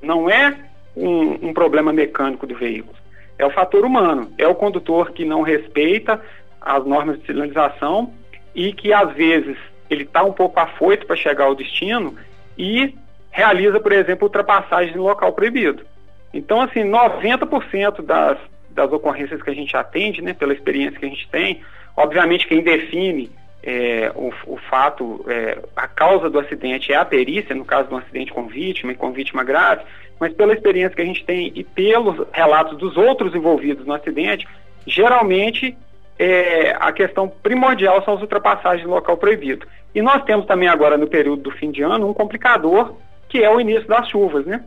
Não 0.00 0.28
é 0.28 0.56
um, 0.96 1.48
um, 1.48 1.54
problema 1.54 1.92
mecânico 1.92 2.46
do 2.46 2.56
veículo. 2.56 2.96
É 3.38 3.46
o 3.46 3.50
fator 3.50 3.84
humano. 3.84 4.32
É 4.38 4.46
o 4.46 4.54
condutor 4.54 5.12
que 5.12 5.24
não 5.24 5.42
respeita 5.42 6.20
as 6.60 6.84
normas 6.84 7.18
de 7.20 7.26
sinalização 7.26 8.12
e 8.54 8.72
que 8.72 8.92
às 8.92 9.12
vezes 9.14 9.56
ele 9.88 10.04
está 10.04 10.22
um 10.22 10.32
pouco 10.32 10.58
afoito 10.58 11.06
para 11.06 11.16
chegar 11.16 11.44
ao 11.44 11.54
destino 11.54 12.16
e 12.56 12.94
realiza, 13.30 13.80
por 13.80 13.92
exemplo, 13.92 14.26
ultrapassagem 14.26 14.96
no 14.96 15.04
local 15.04 15.32
proibido. 15.32 15.84
Então, 16.32 16.60
assim, 16.60 16.80
90% 16.80 18.02
das, 18.02 18.38
das 18.70 18.90
ocorrências 18.92 19.42
que 19.42 19.50
a 19.50 19.54
gente 19.54 19.76
atende, 19.76 20.22
né, 20.22 20.32
pela 20.32 20.52
experiência 20.52 20.98
que 20.98 21.06
a 21.06 21.08
gente 21.08 21.28
tem, 21.28 21.62
obviamente 21.96 22.46
quem 22.46 22.62
define 22.62 23.30
é, 23.62 24.10
o, 24.14 24.32
o, 24.46 24.56
fato, 24.56 25.24
é, 25.28 25.58
a 25.76 25.86
causa 25.86 26.28
do 26.28 26.38
acidente 26.38 26.92
é 26.92 26.96
a 26.96 27.04
perícia, 27.04 27.54
no 27.54 27.64
caso 27.64 27.88
de 27.88 27.94
um 27.94 27.98
acidente 27.98 28.32
com 28.32 28.46
vítima 28.46 28.92
e 28.92 28.96
com 28.96 29.12
vítima 29.12 29.44
grave, 29.44 29.84
mas 30.18 30.32
pela 30.32 30.52
experiência 30.52 30.96
que 30.96 31.02
a 31.02 31.06
gente 31.06 31.24
tem 31.24 31.52
e 31.54 31.62
pelos 31.62 32.26
relatos 32.32 32.76
dos 32.78 32.96
outros 32.96 33.34
envolvidos 33.34 33.86
no 33.86 33.94
acidente, 33.94 34.46
geralmente 34.86 35.76
é, 36.18 36.76
a 36.78 36.92
questão 36.92 37.28
primordial 37.28 38.02
são 38.04 38.14
as 38.14 38.20
ultrapassagens 38.20 38.86
no 38.86 38.94
local 38.94 39.16
proibido. 39.16 39.66
E 39.94 40.02
nós 40.02 40.22
temos 40.24 40.46
também 40.46 40.68
agora 40.68 40.96
no 40.96 41.06
período 41.06 41.42
do 41.42 41.50
fim 41.50 41.70
de 41.70 41.82
ano 41.82 42.08
um 42.08 42.14
complicador 42.14 42.96
que 43.28 43.42
é 43.42 43.48
o 43.48 43.60
início 43.60 43.88
das 43.88 44.08
chuvas, 44.08 44.44
né? 44.44 44.62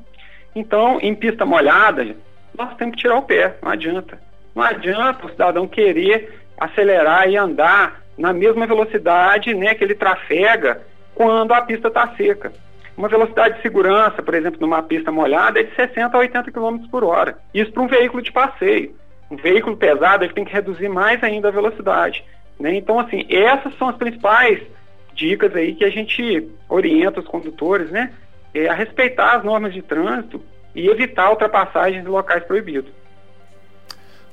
Então, 0.55 0.99
em 0.99 1.13
pista 1.13 1.45
molhada, 1.45 2.15
nós 2.57 2.75
temos 2.77 2.95
que 2.95 3.01
tirar 3.01 3.17
o 3.17 3.21
pé, 3.21 3.55
não 3.61 3.71
adianta. 3.71 4.19
Não 4.55 4.63
adianta 4.63 5.25
o 5.25 5.29
cidadão 5.29 5.67
querer 5.67 6.33
acelerar 6.57 7.29
e 7.29 7.37
andar 7.37 8.01
na 8.17 8.33
mesma 8.33 8.65
velocidade 8.65 9.53
né, 9.53 9.75
que 9.75 9.83
ele 9.83 9.95
trafega 9.95 10.81
quando 11.13 11.53
a 11.53 11.61
pista 11.61 11.87
está 11.87 12.07
seca. 12.15 12.51
Uma 12.97 13.09
velocidade 13.09 13.55
de 13.55 13.61
segurança, 13.61 14.23
por 14.23 14.33
exemplo, 14.33 14.59
numa 14.61 14.81
pista 14.81 15.11
molhada, 15.11 15.59
é 15.59 15.63
de 15.63 15.75
60 15.75 16.15
a 16.15 16.19
80 16.19 16.51
km 16.51 16.77
por 16.89 17.03
hora. 17.03 17.37
Isso 17.53 17.71
para 17.71 17.83
um 17.83 17.87
veículo 17.87 18.21
de 18.21 18.31
passeio. 18.31 18.95
Um 19.29 19.35
veículo 19.35 19.75
pesado 19.75 20.23
ele 20.23 20.33
tem 20.33 20.45
que 20.45 20.53
reduzir 20.53 20.87
mais 20.87 21.21
ainda 21.23 21.49
a 21.49 21.51
velocidade. 21.51 22.23
Né? 22.59 22.75
Então, 22.75 22.99
assim, 22.99 23.25
essas 23.29 23.77
são 23.77 23.89
as 23.89 23.97
principais 23.97 24.61
dicas 25.13 25.55
aí 25.55 25.73
que 25.73 25.83
a 25.83 25.89
gente 25.89 26.49
orienta 26.69 27.19
os 27.19 27.27
condutores, 27.27 27.89
né? 27.89 28.13
É 28.53 28.67
a 28.67 28.73
respeitar 28.73 29.35
as 29.35 29.43
normas 29.43 29.73
de 29.73 29.81
trânsito 29.81 30.41
e 30.73 30.87
evitar 30.87 31.29
ultrapassagens 31.29 32.05
em 32.05 32.09
locais 32.09 32.43
proibidos. 32.43 32.91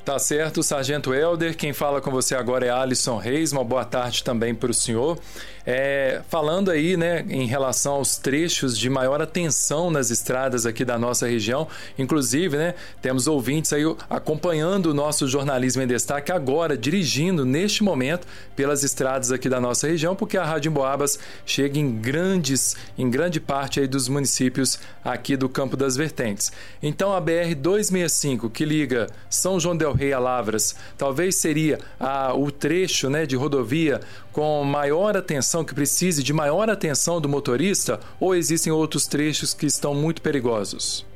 Tá 0.04 0.18
certo, 0.18 0.64
Sargento 0.64 1.14
Helder. 1.14 1.56
Quem 1.56 1.72
fala 1.72 2.00
com 2.00 2.10
você 2.10 2.34
agora 2.34 2.66
é 2.66 2.70
Alisson 2.70 3.18
Reis. 3.18 3.52
Uma 3.52 3.62
boa 3.62 3.84
tarde 3.84 4.24
também 4.24 4.52
para 4.52 4.68
o 4.68 4.74
senhor. 4.74 5.16
É, 5.64 6.22
falando 6.28 6.72
aí, 6.72 6.96
né, 6.96 7.24
em 7.28 7.46
relação 7.46 7.94
aos 7.94 8.16
trechos 8.16 8.76
de 8.76 8.90
maior 8.90 9.22
atenção 9.22 9.92
nas 9.92 10.10
estradas 10.10 10.66
aqui 10.66 10.84
da 10.84 10.98
nossa 10.98 11.28
região, 11.28 11.68
inclusive, 11.96 12.56
né, 12.56 12.74
temos 13.00 13.28
ouvintes 13.28 13.72
aí 13.72 13.84
acompanhando 14.10 14.86
o 14.86 14.94
nosso 14.94 15.28
jornalismo 15.28 15.82
em 15.82 15.86
destaque 15.86 16.32
agora, 16.32 16.76
dirigindo 16.76 17.44
neste 17.44 17.84
momento 17.84 18.26
pelas 18.56 18.82
estradas 18.82 19.30
aqui 19.30 19.48
da 19.48 19.60
nossa 19.60 19.86
região, 19.86 20.16
porque 20.16 20.36
a 20.36 20.44
Rádio 20.44 20.70
Emboabas 20.70 21.16
chega 21.46 21.78
em 21.78 21.92
grandes, 21.92 22.74
em 22.98 23.08
grande 23.08 23.38
parte 23.38 23.78
aí 23.78 23.86
dos 23.86 24.08
municípios 24.08 24.80
aqui 25.04 25.36
do 25.36 25.48
Campo 25.48 25.76
das 25.76 25.96
Vertentes. 25.96 26.50
Então 26.82 27.14
a 27.14 27.20
BR 27.20 27.54
265 27.56 28.50
que 28.50 28.64
liga 28.64 29.06
São 29.30 29.60
João 29.60 29.76
del 29.76 29.91
Rei 29.92 30.12
a 30.12 30.18
Lavras, 30.18 30.76
talvez 30.96 31.36
seria 31.36 31.78
a, 31.98 32.34
o 32.34 32.50
trecho, 32.50 33.08
né, 33.10 33.26
de 33.26 33.36
rodovia 33.36 34.00
com 34.32 34.64
maior 34.64 35.16
atenção, 35.16 35.64
que 35.64 35.74
precise 35.74 36.22
de 36.22 36.32
maior 36.32 36.70
atenção 36.70 37.20
do 37.20 37.28
motorista, 37.28 38.00
ou 38.18 38.34
existem 38.34 38.72
outros 38.72 39.06
trechos 39.06 39.52
que 39.54 39.66
estão 39.66 39.94
muito 39.94 40.22
perigosos? 40.22 41.06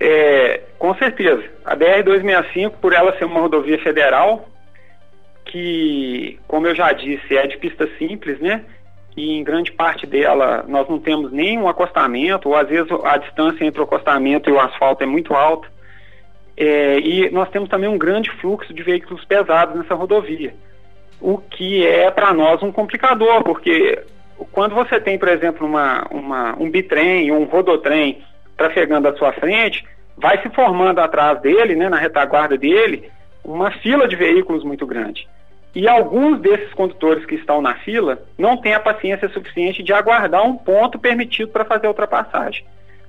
É, 0.00 0.62
com 0.78 0.94
certeza. 0.96 1.44
A 1.64 1.76
BR-265, 1.76 2.72
por 2.80 2.92
ela 2.92 3.16
ser 3.18 3.24
uma 3.24 3.40
rodovia 3.40 3.78
federal, 3.78 4.48
que, 5.44 6.38
como 6.48 6.66
eu 6.66 6.74
já 6.74 6.92
disse, 6.92 7.36
é 7.36 7.46
de 7.46 7.56
pista 7.58 7.88
simples, 7.98 8.40
né? 8.40 8.64
E 9.16 9.38
em 9.38 9.44
grande 9.44 9.70
parte 9.70 10.06
dela 10.06 10.64
nós 10.66 10.88
não 10.88 10.98
temos 10.98 11.30
nenhum 11.30 11.68
acostamento, 11.68 12.48
ou 12.48 12.56
às 12.56 12.68
vezes 12.68 12.90
a 13.04 13.16
distância 13.18 13.64
entre 13.64 13.80
o 13.80 13.84
acostamento 13.84 14.48
e 14.48 14.52
o 14.52 14.58
asfalto 14.58 15.02
é 15.02 15.06
muito 15.06 15.34
alta. 15.34 15.68
É, 16.56 16.98
e 16.98 17.30
nós 17.30 17.48
temos 17.50 17.68
também 17.68 17.88
um 17.88 17.98
grande 17.98 18.30
fluxo 18.40 18.74
de 18.74 18.82
veículos 18.82 19.24
pesados 19.24 19.74
nessa 19.74 19.94
rodovia 19.94 20.54
o 21.22 21.38
que 21.38 21.86
é 21.86 22.10
para 22.10 22.34
nós 22.34 22.62
um 22.62 22.72
complicador, 22.72 23.44
porque 23.44 24.02
quando 24.50 24.74
você 24.74 25.00
tem, 25.00 25.16
por 25.16 25.28
exemplo, 25.28 25.66
uma, 25.66 26.04
uma, 26.10 26.56
um 26.60 26.68
bitrem 26.68 27.30
ou 27.30 27.40
um 27.40 27.44
rodotrem 27.44 28.20
trafegando 28.56 29.08
à 29.08 29.16
sua 29.16 29.32
frente, 29.32 29.84
vai 30.16 30.42
se 30.42 30.50
formando 30.50 30.98
atrás 30.98 31.40
dele, 31.40 31.76
né, 31.76 31.88
na 31.88 31.96
retaguarda 31.96 32.58
dele, 32.58 33.08
uma 33.44 33.70
fila 33.70 34.08
de 34.08 34.16
veículos 34.16 34.64
muito 34.64 34.84
grande. 34.84 35.28
E 35.74 35.88
alguns 35.88 36.40
desses 36.40 36.72
condutores 36.74 37.24
que 37.24 37.36
estão 37.36 37.62
na 37.62 37.76
fila 37.76 38.22
não 38.36 38.56
têm 38.56 38.74
a 38.74 38.80
paciência 38.80 39.28
suficiente 39.28 39.82
de 39.82 39.92
aguardar 39.92 40.44
um 40.44 40.56
ponto 40.56 40.98
permitido 40.98 41.50
para 41.50 41.64
fazer 41.64 41.86
a 41.86 41.90
ultrapassagem. 41.90 42.64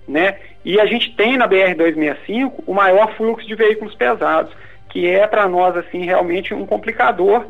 Né? 0.07 0.37
E 0.65 0.79
a 0.79 0.85
gente 0.85 1.13
tem 1.15 1.37
na 1.37 1.47
BR-265 1.47 2.63
o 2.65 2.73
maior 2.73 3.13
fluxo 3.15 3.47
de 3.47 3.55
veículos 3.55 3.95
pesados, 3.95 4.53
que 4.89 5.09
é 5.09 5.27
para 5.27 5.47
nós 5.47 5.75
assim 5.75 6.05
realmente 6.05 6.53
um 6.53 6.65
complicador 6.65 7.45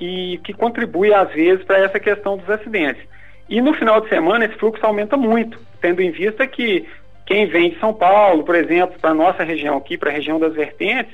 e 0.00 0.38
que 0.44 0.52
contribui, 0.52 1.12
às 1.12 1.30
vezes, 1.30 1.64
para 1.64 1.78
essa 1.78 2.00
questão 2.00 2.36
dos 2.36 2.48
acidentes. 2.48 3.02
E 3.48 3.60
no 3.60 3.74
final 3.74 4.00
de 4.00 4.08
semana 4.08 4.44
esse 4.44 4.56
fluxo 4.56 4.84
aumenta 4.84 5.16
muito, 5.16 5.58
tendo 5.80 6.00
em 6.00 6.10
vista 6.10 6.46
que 6.46 6.86
quem 7.26 7.46
vem 7.46 7.70
de 7.70 7.78
São 7.78 7.92
Paulo, 7.92 8.44
por 8.44 8.54
exemplo, 8.54 8.98
para 9.00 9.10
a 9.10 9.14
nossa 9.14 9.44
região 9.44 9.76
aqui, 9.76 9.96
para 9.96 10.10
a 10.10 10.12
região 10.12 10.38
das 10.38 10.54
vertentes, 10.54 11.12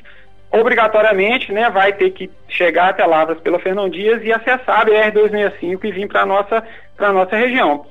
obrigatoriamente 0.50 1.52
né, 1.52 1.68
vai 1.70 1.92
ter 1.92 2.10
que 2.10 2.30
chegar 2.48 2.90
até 2.90 3.04
Lavras 3.04 3.40
pela 3.40 3.58
Fernão 3.58 3.88
Dias 3.88 4.22
e 4.24 4.32
acessar 4.32 4.80
a 4.80 4.84
BR-265 4.84 5.84
e 5.84 5.92
vir 5.92 6.08
para 6.08 6.22
a 6.22 6.26
nossa, 6.26 6.64
nossa 6.98 7.36
região. 7.36 7.84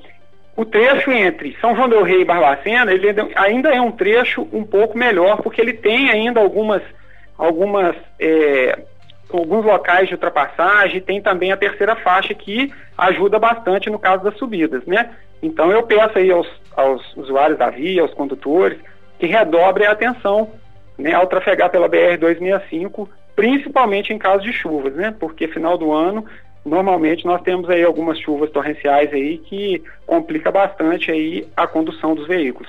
O 0.56 0.64
trecho 0.64 1.12
entre 1.12 1.56
São 1.60 1.76
João 1.76 1.88
del 1.88 2.02
Rei 2.02 2.22
e 2.22 2.24
Barbacena, 2.24 2.92
ele 2.92 3.08
ainda 3.36 3.68
é 3.68 3.80
um 3.80 3.92
trecho 3.92 4.48
um 4.52 4.64
pouco 4.64 4.96
melhor, 4.96 5.42
porque 5.42 5.60
ele 5.60 5.74
tem 5.74 6.10
ainda 6.10 6.40
algumas, 6.40 6.82
algumas 7.36 7.94
é, 8.18 8.78
alguns 9.30 9.64
locais 9.64 10.08
de 10.08 10.14
ultrapassagem, 10.14 11.00
tem 11.00 11.20
também 11.20 11.52
a 11.52 11.56
terceira 11.56 11.96
faixa 11.96 12.32
que 12.32 12.72
ajuda 12.96 13.38
bastante 13.38 13.90
no 13.90 13.98
caso 13.98 14.24
das 14.24 14.36
subidas, 14.36 14.84
né? 14.86 15.10
Então 15.42 15.70
eu 15.70 15.82
peço 15.82 16.18
aí 16.18 16.30
aos, 16.30 16.48
aos 16.74 17.16
usuários 17.16 17.58
da 17.58 17.68
via, 17.68 18.02
aos 18.02 18.14
condutores, 18.14 18.78
que 19.18 19.26
redobrem 19.26 19.86
a 19.86 19.92
atenção 19.92 20.50
né, 20.98 21.12
ao 21.12 21.26
trafegar 21.26 21.70
pela 21.70 21.88
BR-265, 21.88 23.08
principalmente 23.34 24.12
em 24.12 24.18
caso 24.18 24.42
de 24.42 24.52
chuvas, 24.52 24.94
né? 24.94 25.14
Porque 25.18 25.48
final 25.48 25.76
do 25.76 25.92
ano, 25.92 26.24
normalmente 26.66 27.24
nós 27.24 27.40
temos 27.42 27.70
aí 27.70 27.82
algumas 27.84 28.18
chuvas 28.18 28.50
torrenciais 28.50 29.12
aí 29.12 29.38
que 29.38 29.82
complica 30.04 30.50
bastante 30.50 31.10
aí 31.10 31.46
a 31.56 31.66
condução 31.66 32.14
dos 32.14 32.26
veículos. 32.26 32.68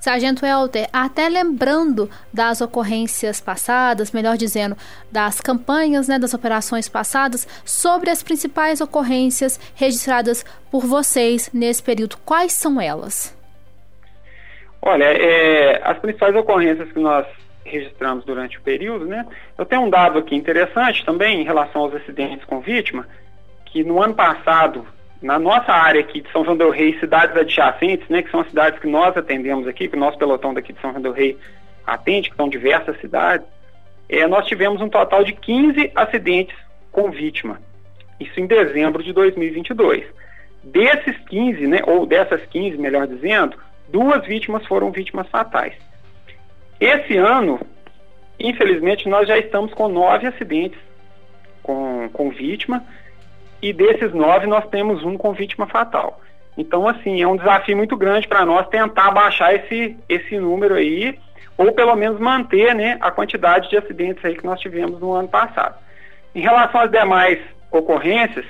Sargento 0.00 0.46
Helder, 0.46 0.88
até 0.92 1.28
lembrando 1.28 2.08
das 2.32 2.60
ocorrências 2.60 3.40
passadas, 3.40 4.12
melhor 4.12 4.36
dizendo, 4.36 4.76
das 5.10 5.40
campanhas, 5.40 6.06
né, 6.06 6.18
das 6.18 6.32
operações 6.32 6.88
passadas, 6.88 7.46
sobre 7.64 8.08
as 8.08 8.22
principais 8.22 8.80
ocorrências 8.80 9.58
registradas 9.74 10.44
por 10.70 10.86
vocês 10.86 11.50
nesse 11.52 11.82
período, 11.82 12.16
quais 12.24 12.52
são 12.52 12.80
elas? 12.80 13.36
Olha, 14.80 15.04
é, 15.04 15.80
as 15.82 15.98
principais 15.98 16.36
ocorrências 16.36 16.90
que 16.92 17.00
nós 17.00 17.26
registramos 17.64 18.24
durante 18.24 18.58
o 18.58 18.62
período, 18.62 19.04
né? 19.06 19.26
Eu 19.58 19.64
tenho 19.64 19.82
um 19.82 19.90
dado 19.90 20.20
aqui 20.20 20.36
interessante 20.36 21.04
também 21.04 21.40
em 21.40 21.44
relação 21.44 21.82
aos 21.82 21.94
acidentes 21.94 22.44
com 22.44 22.60
vítima, 22.60 23.06
que 23.76 23.84
no 23.84 24.02
ano 24.02 24.14
passado 24.14 24.86
na 25.20 25.38
nossa 25.38 25.70
área 25.70 26.00
aqui 26.00 26.22
de 26.22 26.32
São 26.32 26.42
João 26.42 26.56
del 26.56 26.70
Rei, 26.70 26.98
cidades 26.98 27.36
adjacentes, 27.36 28.08
né, 28.08 28.22
que 28.22 28.30
são 28.30 28.40
as 28.40 28.48
cidades 28.48 28.80
que 28.80 28.86
nós 28.86 29.14
atendemos 29.14 29.68
aqui, 29.68 29.86
que 29.86 29.96
o 29.96 30.00
nosso 30.00 30.16
pelotão 30.16 30.54
daqui 30.54 30.72
de 30.72 30.80
São 30.80 30.92
João 30.92 31.02
del 31.02 31.12
Rei 31.12 31.36
atende, 31.86 32.30
que 32.30 32.36
são 32.36 32.48
diversas 32.48 32.98
cidades, 33.00 33.46
é, 34.08 34.26
nós 34.26 34.46
tivemos 34.46 34.80
um 34.80 34.88
total 34.88 35.24
de 35.24 35.34
15 35.34 35.92
acidentes 35.94 36.56
com 36.90 37.10
vítima. 37.10 37.60
Isso 38.18 38.40
em 38.40 38.46
dezembro 38.46 39.02
de 39.02 39.12
2022. 39.12 40.06
Desses 40.64 41.18
15, 41.28 41.66
né, 41.66 41.80
ou 41.86 42.06
dessas 42.06 42.40
15, 42.46 42.78
melhor 42.78 43.06
dizendo, 43.06 43.58
duas 43.88 44.24
vítimas 44.24 44.64
foram 44.64 44.90
vítimas 44.90 45.28
fatais. 45.28 45.74
Esse 46.80 47.14
ano, 47.18 47.60
infelizmente, 48.40 49.06
nós 49.06 49.28
já 49.28 49.36
estamos 49.36 49.74
com 49.74 49.86
nove 49.86 50.26
acidentes 50.26 50.78
com, 51.62 52.08
com 52.10 52.30
vítima, 52.30 52.82
e 53.60 53.72
desses 53.72 54.12
nove 54.12 54.46
nós 54.46 54.66
temos 54.68 55.02
um 55.04 55.16
com 55.16 55.32
vítima 55.32 55.66
fatal. 55.66 56.20
Então, 56.56 56.88
assim, 56.88 57.20
é 57.20 57.28
um 57.28 57.36
desafio 57.36 57.76
muito 57.76 57.96
grande 57.96 58.26
para 58.26 58.44
nós 58.44 58.66
tentar 58.68 59.10
baixar 59.10 59.54
esse, 59.54 59.96
esse 60.08 60.38
número 60.38 60.74
aí, 60.74 61.18
ou 61.56 61.72
pelo 61.72 61.94
menos 61.94 62.18
manter 62.18 62.74
né, 62.74 62.96
a 63.00 63.10
quantidade 63.10 63.68
de 63.68 63.76
acidentes 63.76 64.24
aí 64.24 64.34
que 64.34 64.46
nós 64.46 64.60
tivemos 64.60 65.00
no 65.00 65.12
ano 65.12 65.28
passado. 65.28 65.76
Em 66.34 66.40
relação 66.40 66.80
às 66.80 66.90
demais 66.90 67.38
ocorrências, 67.70 68.46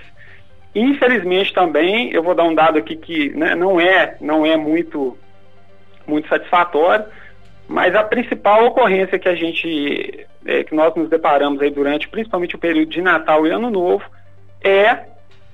infelizmente 0.74 1.52
também, 1.52 2.12
eu 2.12 2.22
vou 2.22 2.34
dar 2.34 2.44
um 2.44 2.54
dado 2.54 2.78
aqui 2.78 2.96
que 2.96 3.30
né, 3.30 3.54
não 3.54 3.80
é, 3.80 4.16
não 4.20 4.46
é 4.46 4.56
muito, 4.56 5.16
muito 6.06 6.28
satisfatório, 6.28 7.06
mas 7.68 7.94
a 7.94 8.04
principal 8.04 8.66
ocorrência 8.66 9.18
que 9.18 9.28
a 9.28 9.34
gente, 9.34 10.26
é, 10.44 10.62
que 10.62 10.74
nós 10.74 10.94
nos 10.94 11.08
deparamos 11.08 11.60
aí 11.60 11.70
durante, 11.70 12.08
principalmente 12.08 12.54
o 12.54 12.58
período 12.58 12.90
de 12.90 13.02
Natal 13.02 13.46
e 13.46 13.50
Ano 13.50 13.70
Novo, 13.70 14.04
é 14.66 15.06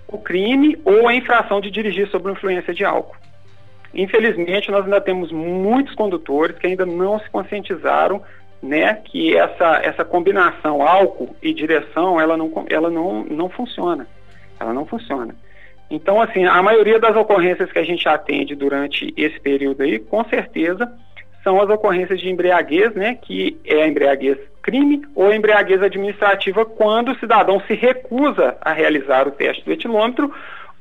o 0.09 0.19
crime 0.19 0.79
ou 0.85 1.09
a 1.09 1.15
infração 1.15 1.61
de 1.61 1.71
dirigir 1.71 2.09
sob 2.09 2.31
influência 2.31 2.73
de 2.73 2.85
álcool. 2.85 3.17
Infelizmente, 3.95 4.71
nós 4.71 4.85
ainda 4.85 5.01
temos 5.01 5.31
muitos 5.31 5.95
condutores 5.95 6.57
que 6.59 6.67
ainda 6.67 6.87
não 6.87 7.19
se 7.19 7.29
conscientizaram 7.31 8.23
né, 8.63 8.95
que 8.95 9.37
essa, 9.37 9.81
essa 9.83 10.05
combinação 10.05 10.87
álcool 10.87 11.35
e 11.43 11.53
direção, 11.53 12.21
ela 12.21 12.37
não, 12.37 12.65
ela 12.71 12.89
não, 12.89 13.25
não 13.25 13.49
funciona. 13.51 14.07
Ela 14.59 14.73
não 14.73 14.87
funciona. 14.87 15.35
Então, 15.91 16.23
assim, 16.23 16.47
a 16.47 16.63
maioria 16.63 16.99
das 16.99 17.15
ocorrências 17.15 17.71
que 17.71 17.79
a 17.79 17.85
gente 17.85 18.09
atende 18.09 18.55
durante 18.55 19.13
esse 19.17 19.39
período 19.41 19.83
aí, 19.83 19.99
com 19.99 20.25
certeza, 20.25 20.91
são 21.43 21.61
as 21.61 21.69
ocorrências 21.69 22.21
de 22.21 22.31
embriaguez, 22.31 22.95
né, 22.95 23.19
que 23.21 23.59
é 23.65 23.83
a 23.83 23.89
embriaguez 23.89 24.39
crime 24.63 25.03
ou 25.15 25.29
a 25.29 25.37
embriaguez 25.37 25.83
administrativa 25.83 26.65
quando 26.65 27.11
o 27.11 27.19
cidadão 27.19 27.61
se 27.67 27.75
recusa 27.75 28.57
a 28.61 28.73
realizar 28.73 29.27
o 29.27 29.33
teste 29.33 29.65
do 29.65 29.73
etilômetro 29.73 30.33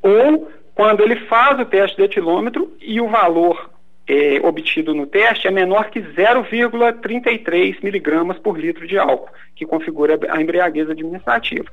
ou 0.01 0.51
quando 0.75 1.01
ele 1.01 1.15
faz 1.27 1.59
o 1.59 1.65
teste 1.65 1.97
do 1.97 2.03
etilômetro 2.03 2.71
e 2.79 3.01
o 3.01 3.07
valor 3.07 3.71
é, 4.07 4.39
obtido 4.43 4.93
no 4.93 5.05
teste 5.07 5.47
é 5.47 5.51
menor 5.51 5.89
que 5.89 6.01
0,33 6.01 7.83
miligramas 7.83 8.37
por 8.39 8.59
litro 8.59 8.87
de 8.87 8.97
álcool, 8.97 9.29
que 9.55 9.65
configura 9.65 10.19
a 10.29 10.41
embriaguez 10.41 10.89
administrativa. 10.89 11.65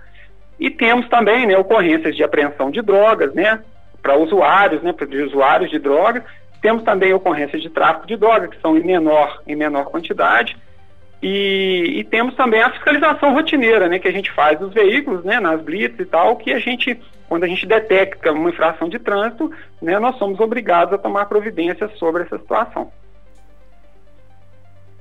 E 0.59 0.71
temos 0.71 1.09
também 1.09 1.47
né, 1.47 1.57
ocorrências 1.57 2.16
de 2.16 2.23
apreensão 2.23 2.71
de 2.71 2.83
drogas, 2.83 3.33
né, 3.35 3.61
para 4.02 4.16
usuários, 4.16 4.83
né, 4.83 4.92
para 4.92 5.07
usuários 5.07 5.71
de 5.71 5.78
drogas. 5.78 6.23
Temos 6.60 6.82
também 6.82 7.12
ocorrências 7.12 7.62
de 7.62 7.70
tráfico 7.70 8.06
de 8.06 8.16
drogas, 8.16 8.50
que 8.50 8.60
são 8.60 8.76
em 8.76 8.82
menor, 8.82 9.42
em 9.46 9.54
menor 9.54 9.84
quantidade. 9.86 10.56
E, 11.22 11.94
e, 11.96 12.04
temos 12.04 12.34
também 12.36 12.62
a 12.62 12.70
fiscalização 12.70 13.32
rotineira, 13.32 13.88
né, 13.88 13.98
que 13.98 14.06
a 14.06 14.12
gente 14.12 14.30
faz 14.30 14.58
dos 14.58 14.72
veículos, 14.72 15.24
né, 15.24 15.40
nas 15.40 15.60
blitz 15.60 15.98
e 15.98 16.04
tal, 16.04 16.36
que 16.36 16.52
a 16.52 16.60
gente, 16.60 17.00
quando 17.28 17.42
a 17.42 17.48
gente 17.48 17.66
detecta 17.66 18.30
uma 18.30 18.50
infração 18.50 18.88
de 18.88 19.00
trânsito, 19.00 19.52
né, 19.82 19.98
nós 19.98 20.16
somos 20.16 20.38
obrigados 20.38 20.94
a 20.94 20.98
tomar 20.98 21.26
providências 21.26 21.90
sobre 21.98 22.22
essa 22.22 22.38
situação. 22.38 22.92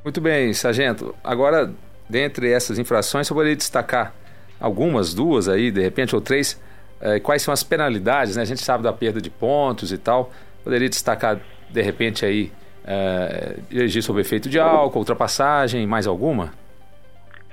Muito 0.03 0.19
bem, 0.19 0.53
sargento. 0.53 1.13
Agora, 1.23 1.71
dentre 2.09 2.51
essas 2.51 2.79
infrações, 2.79 3.29
eu 3.29 3.35
poderia 3.35 3.55
destacar 3.55 4.13
algumas, 4.59 5.13
duas 5.13 5.47
aí, 5.47 5.69
de 5.69 5.81
repente, 5.81 6.15
ou 6.15 6.21
três. 6.21 6.59
Eh, 7.01 7.19
quais 7.19 7.41
são 7.41 7.53
as 7.53 7.63
penalidades, 7.63 8.35
né? 8.35 8.41
A 8.41 8.45
gente 8.45 8.61
sabe 8.61 8.83
da 8.83 8.93
perda 8.93 9.21
de 9.21 9.29
pontos 9.29 9.91
e 9.91 9.97
tal. 9.97 10.31
Poderia 10.67 10.89
destacar, 10.89 11.39
de 11.69 11.81
repente, 11.81 12.25
aí 12.25 12.51
é, 12.85 13.55
dirigir 13.69 14.03
sob 14.03 14.19
efeito 14.19 14.49
de 14.49 14.59
álcool, 14.59 14.99
ultrapassagem, 14.99 15.87
mais 15.87 16.05
alguma? 16.05 16.51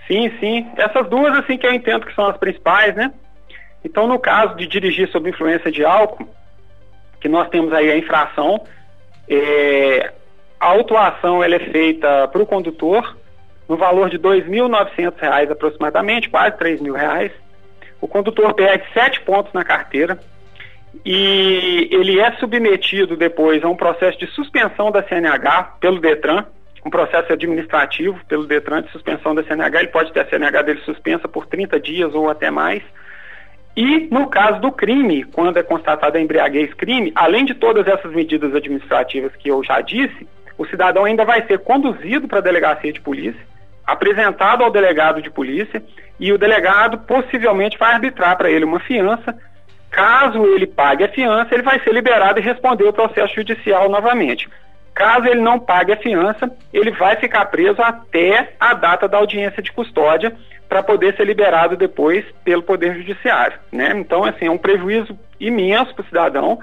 Sim, 0.09 0.33
sim. 0.41 0.67
Essas 0.77 1.09
duas, 1.09 1.33
assim, 1.39 1.57
que 1.57 1.65
eu 1.65 1.73
entendo 1.73 2.07
que 2.07 2.13
são 2.13 2.27
as 2.27 2.37
principais, 2.37 2.93
né? 2.97 3.13
Então, 3.85 4.09
no 4.09 4.19
caso 4.19 4.57
de 4.57 4.67
dirigir 4.67 5.09
sob 5.13 5.31
influência 5.31 5.71
de 5.71 5.85
álcool, 5.85 6.29
que 7.21 7.29
nós 7.29 7.49
temos 7.51 7.73
aí 7.73 7.89
a 7.89 7.97
infração, 7.97 8.61
é, 9.29 10.13
a 10.59 10.67
autuação 10.67 11.41
ela 11.41 11.55
é 11.55 11.71
feita 11.71 12.27
para 12.27 12.43
o 12.43 12.47
condutor 12.47 13.17
no 13.69 13.77
valor 13.77 14.11
de 14.11 14.17
R$ 14.17 14.23
2.900 14.25 15.53
aproximadamente, 15.53 16.29
quase 16.29 16.57
R$ 16.59 16.79
3.000. 16.79 17.31
O 18.01 18.09
condutor 18.09 18.55
perde 18.55 18.85
sete 18.93 19.21
pontos 19.21 19.53
na 19.53 19.63
carteira, 19.63 20.19
e 21.05 21.89
ele 21.91 22.21
é 22.21 22.33
submetido 22.33 23.17
depois 23.17 23.63
a 23.65 23.69
um 23.69 23.77
processo 23.77 24.19
de 24.19 24.27
suspensão 24.29 24.91
da 24.91 25.03
CNH 25.03 25.77
pelo 25.81 26.01
DETRAN, 26.01 26.47
um 26.85 26.91
processo 26.91 27.33
administrativo 27.33 28.21
pelo 28.27 28.47
DETRAN 28.47 28.83
de 28.83 28.91
suspensão 28.91 29.35
da 29.35 29.43
CNH, 29.43 29.81
ele 29.81 29.89
pode 29.89 30.13
ter 30.13 30.21
a 30.21 30.29
CNH 30.29 30.63
dele 30.63 30.81
suspensa 30.85 31.27
por 31.27 31.47
30 31.47 31.81
dias 31.81 32.15
ou 32.15 32.29
até 32.29 32.51
mais. 32.51 32.83
E 33.77 34.09
no 34.11 34.29
caso 34.29 34.61
do 34.61 34.71
crime, 34.71 35.25
quando 35.25 35.57
é 35.57 35.63
constatada 35.63 36.19
a 36.19 36.21
embriaguez 36.21 36.73
crime, 36.75 37.11
além 37.15 37.45
de 37.45 37.55
todas 37.55 37.87
essas 37.89 38.13
medidas 38.13 38.55
administrativas 38.55 39.35
que 39.37 39.49
eu 39.49 39.65
já 39.65 39.81
disse, 39.81 40.29
o 40.57 40.65
cidadão 40.67 41.05
ainda 41.05 41.25
vai 41.25 41.45
ser 41.47 41.59
conduzido 41.61 42.29
para 42.29 42.39
a 42.39 42.43
delegacia 42.43 42.93
de 42.93 43.01
polícia, 43.01 43.41
apresentado 43.85 44.63
ao 44.63 44.71
delegado 44.71 45.21
de 45.21 45.31
polícia 45.31 45.83
e 46.21 46.33
o 46.33 46.39
delegado 46.39 46.99
possivelmente 46.99 47.77
vai 47.77 47.95
arbitrar 47.95 48.37
para 48.37 48.51
ele 48.51 48.65
uma 48.65 48.79
fiança 48.79 49.37
Caso 49.95 50.45
ele 50.45 50.67
pague 50.67 51.05
a 51.05 51.09
fiança, 51.09 51.55
ele 51.55 51.63
vai 51.63 51.79
ser 51.79 51.93
liberado 51.95 52.41
e 52.41 52.43
responder 52.43 52.83
o 52.83 52.93
processo 52.93 53.33
judicial 53.33 53.89
novamente. 53.89 54.49
Caso 54.93 55.29
ele 55.29 55.41
não 55.41 55.57
pague 55.57 55.93
a 55.93 55.97
fiança, 55.97 56.51
ele 56.73 56.91
vai 56.91 57.15
ficar 57.15 57.45
preso 57.45 57.81
até 57.81 58.55
a 58.59 58.75
data 58.75 59.07
da 59.07 59.19
audiência 59.19 59.63
de 59.63 59.71
custódia 59.71 60.35
para 60.69 60.83
poder 60.83 61.15
ser 61.15 61.25
liberado 61.25 61.77
depois 61.77 62.25
pelo 62.45 62.65
Poder 62.65 62.97
Judiciário. 62.97 63.57
Né? 63.71 63.93
Então, 63.95 64.25
assim, 64.25 64.47
é 64.47 64.51
um 64.51 64.59
prejuízo 64.59 65.17
imenso 65.39 65.95
para 65.95 66.03
o 66.03 66.07
cidadão. 66.07 66.59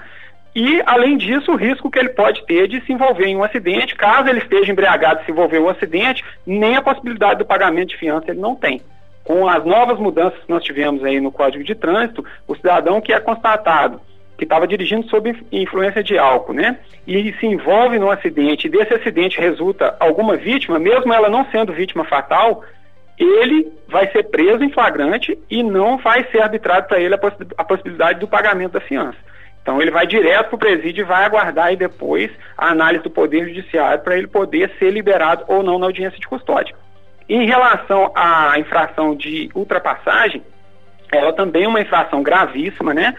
E, 0.54 0.82
além 0.84 1.16
disso, 1.16 1.52
o 1.52 1.56
risco 1.56 1.90
que 1.90 1.98
ele 1.98 2.10
pode 2.10 2.44
ter 2.44 2.68
de 2.68 2.82
se 2.82 2.92
envolver 2.92 3.24
em 3.24 3.36
um 3.36 3.44
acidente, 3.44 3.96
caso 3.96 4.28
ele 4.28 4.40
esteja 4.40 4.70
embriagado 4.70 5.22
e 5.22 5.24
se 5.24 5.30
envolver 5.30 5.56
em 5.56 5.62
um 5.62 5.70
acidente, 5.70 6.22
nem 6.46 6.76
a 6.76 6.82
possibilidade 6.82 7.38
do 7.38 7.46
pagamento 7.46 7.88
de 7.88 7.96
fiança 7.96 8.30
ele 8.30 8.40
não 8.40 8.54
tem 8.54 8.82
com 9.24 9.48
as 9.48 9.64
novas 9.64 9.98
mudanças 9.98 10.38
que 10.40 10.50
nós 10.50 10.64
tivemos 10.64 11.04
aí 11.04 11.20
no 11.20 11.30
Código 11.30 11.64
de 11.64 11.74
Trânsito, 11.74 12.24
o 12.46 12.54
cidadão 12.56 13.00
que 13.00 13.12
é 13.12 13.20
constatado 13.20 14.00
que 14.42 14.44
estava 14.44 14.66
dirigindo 14.66 15.08
sob 15.08 15.36
influência 15.52 16.02
de 16.02 16.18
álcool, 16.18 16.52
né? 16.52 16.78
E 17.06 17.32
se 17.34 17.46
envolve 17.46 17.96
num 17.98 18.10
acidente, 18.10 18.66
e 18.66 18.70
desse 18.70 18.92
acidente 18.92 19.40
resulta 19.40 19.94
alguma 20.00 20.36
vítima, 20.36 20.80
mesmo 20.80 21.12
ela 21.12 21.28
não 21.28 21.46
sendo 21.52 21.72
vítima 21.72 22.04
fatal, 22.04 22.64
ele 23.16 23.72
vai 23.86 24.10
ser 24.10 24.24
preso 24.24 24.64
em 24.64 24.72
flagrante 24.72 25.38
e 25.48 25.62
não 25.62 25.96
vai 25.96 26.26
ser 26.30 26.42
arbitrado 26.42 26.88
para 26.88 26.98
ele 26.98 27.14
a, 27.14 27.18
poss 27.18 27.34
a, 27.56 27.62
possibilidade 27.62 28.18
do 28.18 28.26
pagamento 28.26 28.72
da 28.72 28.80
fiança. 28.80 29.18
Então 29.62 29.80
ele 29.80 29.92
vai 29.92 30.08
direto 30.08 30.48
para 30.48 30.56
o 30.56 30.58
presídio 30.58 31.02
e 31.02 31.06
vai 31.06 31.24
aguardar 31.24 31.66
aí 31.66 31.76
depois 31.76 32.30
a 32.58 32.70
análise 32.70 33.04
do 33.04 33.10
Poder 33.10 33.46
Judiciário 33.46 34.02
para 34.02 34.16
ele 34.16 34.26
poder 34.26 34.72
ser 34.76 34.90
liberado 34.90 35.44
ou 35.46 35.62
não 35.62 35.78
na 35.78 35.86
audiência 35.86 36.18
de 36.18 36.26
custódia. 36.26 36.74
Em 37.28 37.46
relação 37.46 38.12
à 38.14 38.58
infração 38.58 39.14
de 39.14 39.48
ultrapassagem, 39.54 40.42
ela 41.12 41.32
também 41.32 41.64
é 41.64 41.68
uma 41.68 41.80
infração 41.80 42.22
gravíssima, 42.22 42.94
né? 42.94 43.14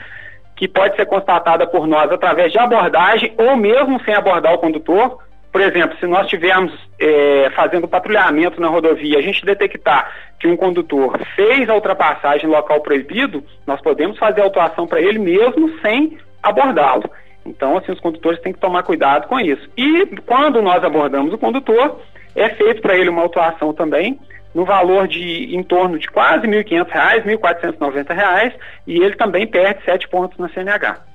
Que 0.55 0.67
pode 0.67 0.95
ser 0.95 1.05
constatada 1.05 1.67
por 1.67 1.87
nós 1.87 2.11
através 2.11 2.51
de 2.51 2.59
abordagem 2.59 3.33
ou 3.37 3.55
mesmo 3.55 4.01
sem 4.03 4.13
abordar 4.13 4.53
o 4.53 4.57
condutor. 4.57 5.19
Por 5.51 5.61
exemplo, 5.61 5.95
se 5.99 6.07
nós 6.07 6.23
estivermos 6.23 6.73
é, 6.99 7.51
fazendo 7.55 7.87
patrulhamento 7.87 8.59
na 8.59 8.67
rodovia, 8.67 9.19
a 9.19 9.21
gente 9.21 9.45
detectar 9.45 10.11
que 10.39 10.47
um 10.47 10.57
condutor 10.57 11.19
fez 11.35 11.69
a 11.69 11.75
ultrapassagem 11.75 12.49
em 12.49 12.51
local 12.51 12.81
proibido, 12.81 13.43
nós 13.67 13.79
podemos 13.81 14.17
fazer 14.17 14.41
a 14.41 14.45
autuação 14.45 14.87
para 14.87 14.99
ele 14.99 15.19
mesmo 15.19 15.79
sem 15.79 16.17
abordá-lo. 16.41 17.03
Então, 17.45 17.77
assim, 17.77 17.91
os 17.91 17.99
condutores 17.99 18.39
têm 18.41 18.53
que 18.53 18.59
tomar 18.59 18.83
cuidado 18.83 19.27
com 19.27 19.39
isso. 19.39 19.69
E 19.77 20.05
quando 20.25 20.61
nós 20.61 20.83
abordamos 20.83 21.33
o 21.33 21.37
condutor, 21.37 21.99
é 22.35 22.49
feito 22.49 22.81
para 22.81 22.97
ele 22.97 23.09
uma 23.09 23.21
autuação 23.21 23.73
também, 23.73 24.19
no 24.53 24.65
valor 24.65 25.07
de 25.07 25.55
em 25.55 25.63
torno 25.63 25.97
de 25.97 26.07
quase 26.07 26.47
R$ 26.47 26.63
1.500, 26.63 27.23
R$ 27.23 27.37
1.490, 27.37 28.53
e 28.85 28.97
ele 28.97 29.15
também 29.15 29.47
perde 29.47 29.83
sete 29.83 30.07
pontos 30.07 30.37
na 30.37 30.49
CNH. 30.49 31.12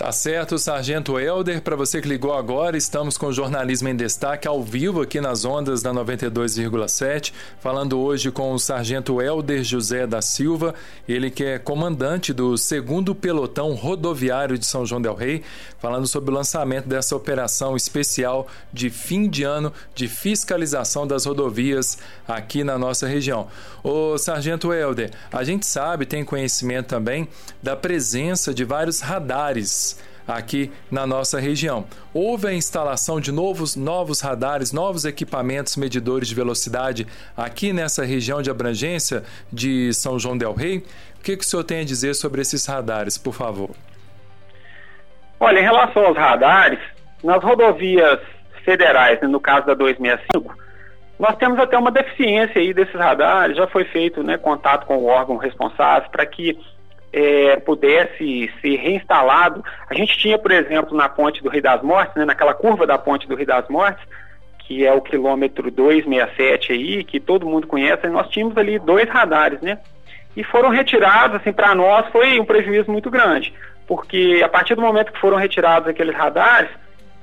Tá 0.00 0.10
certo, 0.12 0.56
Sargento 0.56 1.20
Helder. 1.20 1.60
Para 1.60 1.76
você 1.76 2.00
que 2.00 2.08
ligou 2.08 2.32
agora, 2.32 2.74
estamos 2.74 3.18
com 3.18 3.26
o 3.26 3.32
Jornalismo 3.34 3.86
em 3.86 3.94
Destaque 3.94 4.48
ao 4.48 4.62
vivo 4.62 5.02
aqui 5.02 5.20
nas 5.20 5.44
ondas 5.44 5.82
da 5.82 5.92
92,7, 5.92 7.34
falando 7.60 8.00
hoje 8.00 8.30
com 8.30 8.50
o 8.54 8.58
Sargento 8.58 9.20
Helder 9.20 9.62
José 9.62 10.06
da 10.06 10.22
Silva, 10.22 10.74
ele 11.06 11.30
que 11.30 11.44
é 11.44 11.58
comandante 11.58 12.32
do 12.32 12.56
segundo 12.56 13.14
pelotão 13.14 13.74
rodoviário 13.74 14.56
de 14.56 14.64
São 14.64 14.86
João 14.86 15.02
del 15.02 15.14
Rei, 15.14 15.42
falando 15.78 16.06
sobre 16.06 16.30
o 16.30 16.34
lançamento 16.34 16.88
dessa 16.88 17.14
operação 17.14 17.76
especial 17.76 18.46
de 18.72 18.88
fim 18.88 19.28
de 19.28 19.44
ano 19.44 19.70
de 19.94 20.08
fiscalização 20.08 21.06
das 21.06 21.26
rodovias 21.26 21.98
aqui 22.26 22.64
na 22.64 22.78
nossa 22.78 23.06
região. 23.06 23.48
O 23.84 24.16
Sargento 24.16 24.72
Helder, 24.72 25.10
a 25.30 25.44
gente 25.44 25.66
sabe, 25.66 26.06
tem 26.06 26.24
conhecimento 26.24 26.86
também 26.86 27.28
da 27.62 27.76
presença 27.76 28.54
de 28.54 28.64
vários 28.64 29.00
radares 29.00 29.89
aqui 30.36 30.70
na 30.90 31.06
nossa 31.06 31.40
região. 31.40 31.84
Houve 32.12 32.48
a 32.48 32.52
instalação 32.52 33.20
de 33.20 33.32
novos, 33.32 33.76
novos 33.76 34.20
radares, 34.20 34.72
novos 34.72 35.04
equipamentos 35.04 35.76
medidores 35.76 36.28
de 36.28 36.34
velocidade 36.34 37.06
aqui 37.36 37.72
nessa 37.72 38.04
região 38.04 38.42
de 38.42 38.50
abrangência 38.50 39.22
de 39.52 39.92
São 39.94 40.18
João 40.18 40.36
del 40.36 40.54
Rei. 40.54 40.78
O 41.18 41.22
que, 41.22 41.36
que 41.36 41.44
o 41.44 41.46
senhor 41.46 41.64
tem 41.64 41.80
a 41.80 41.84
dizer 41.84 42.14
sobre 42.14 42.40
esses 42.40 42.64
radares, 42.66 43.18
por 43.18 43.34
favor? 43.34 43.70
Olha, 45.38 45.58
em 45.58 45.62
relação 45.62 46.04
aos 46.04 46.16
radares, 46.16 46.78
nas 47.24 47.42
rodovias 47.42 48.20
federais, 48.64 49.20
né, 49.20 49.28
no 49.28 49.40
caso 49.40 49.66
da 49.66 49.74
265, 49.74 50.54
nós 51.18 51.36
temos 51.36 51.58
até 51.58 51.76
uma 51.76 51.90
deficiência 51.90 52.60
aí 52.60 52.72
desses 52.72 52.94
radares, 52.94 53.56
já 53.56 53.66
foi 53.66 53.84
feito 53.84 54.22
né, 54.22 54.38
contato 54.38 54.86
com 54.86 54.96
o 54.96 55.06
órgão 55.06 55.36
responsável 55.36 56.08
para 56.10 56.24
que 56.24 56.58
é, 57.12 57.56
pudesse 57.56 58.50
ser 58.60 58.76
reinstalado. 58.76 59.64
A 59.88 59.94
gente 59.94 60.16
tinha, 60.18 60.38
por 60.38 60.50
exemplo, 60.50 60.96
na 60.96 61.08
ponte 61.08 61.42
do 61.42 61.48
Rio 61.48 61.62
das 61.62 61.82
Mortes, 61.82 62.14
né, 62.14 62.24
naquela 62.24 62.54
curva 62.54 62.86
da 62.86 62.98
ponte 62.98 63.26
do 63.26 63.34
Rio 63.34 63.46
das 63.46 63.68
Mortes, 63.68 64.02
que 64.60 64.86
é 64.86 64.92
o 64.92 65.00
quilômetro 65.00 65.70
267 65.70 66.72
aí, 66.72 67.04
que 67.04 67.18
todo 67.18 67.46
mundo 67.46 67.66
conhece, 67.66 68.06
nós 68.08 68.28
tínhamos 68.28 68.56
ali 68.56 68.78
dois 68.78 69.08
radares, 69.08 69.60
né? 69.60 69.78
E 70.36 70.44
foram 70.44 70.68
retirados, 70.68 71.40
assim, 71.40 71.52
para 71.52 71.74
nós 71.74 72.06
foi 72.12 72.38
um 72.38 72.44
prejuízo 72.44 72.90
muito 72.90 73.10
grande, 73.10 73.52
porque 73.86 74.40
a 74.44 74.48
partir 74.48 74.76
do 74.76 74.80
momento 74.80 75.12
que 75.12 75.18
foram 75.18 75.36
retirados 75.36 75.88
aqueles 75.88 76.14
radares, 76.14 76.70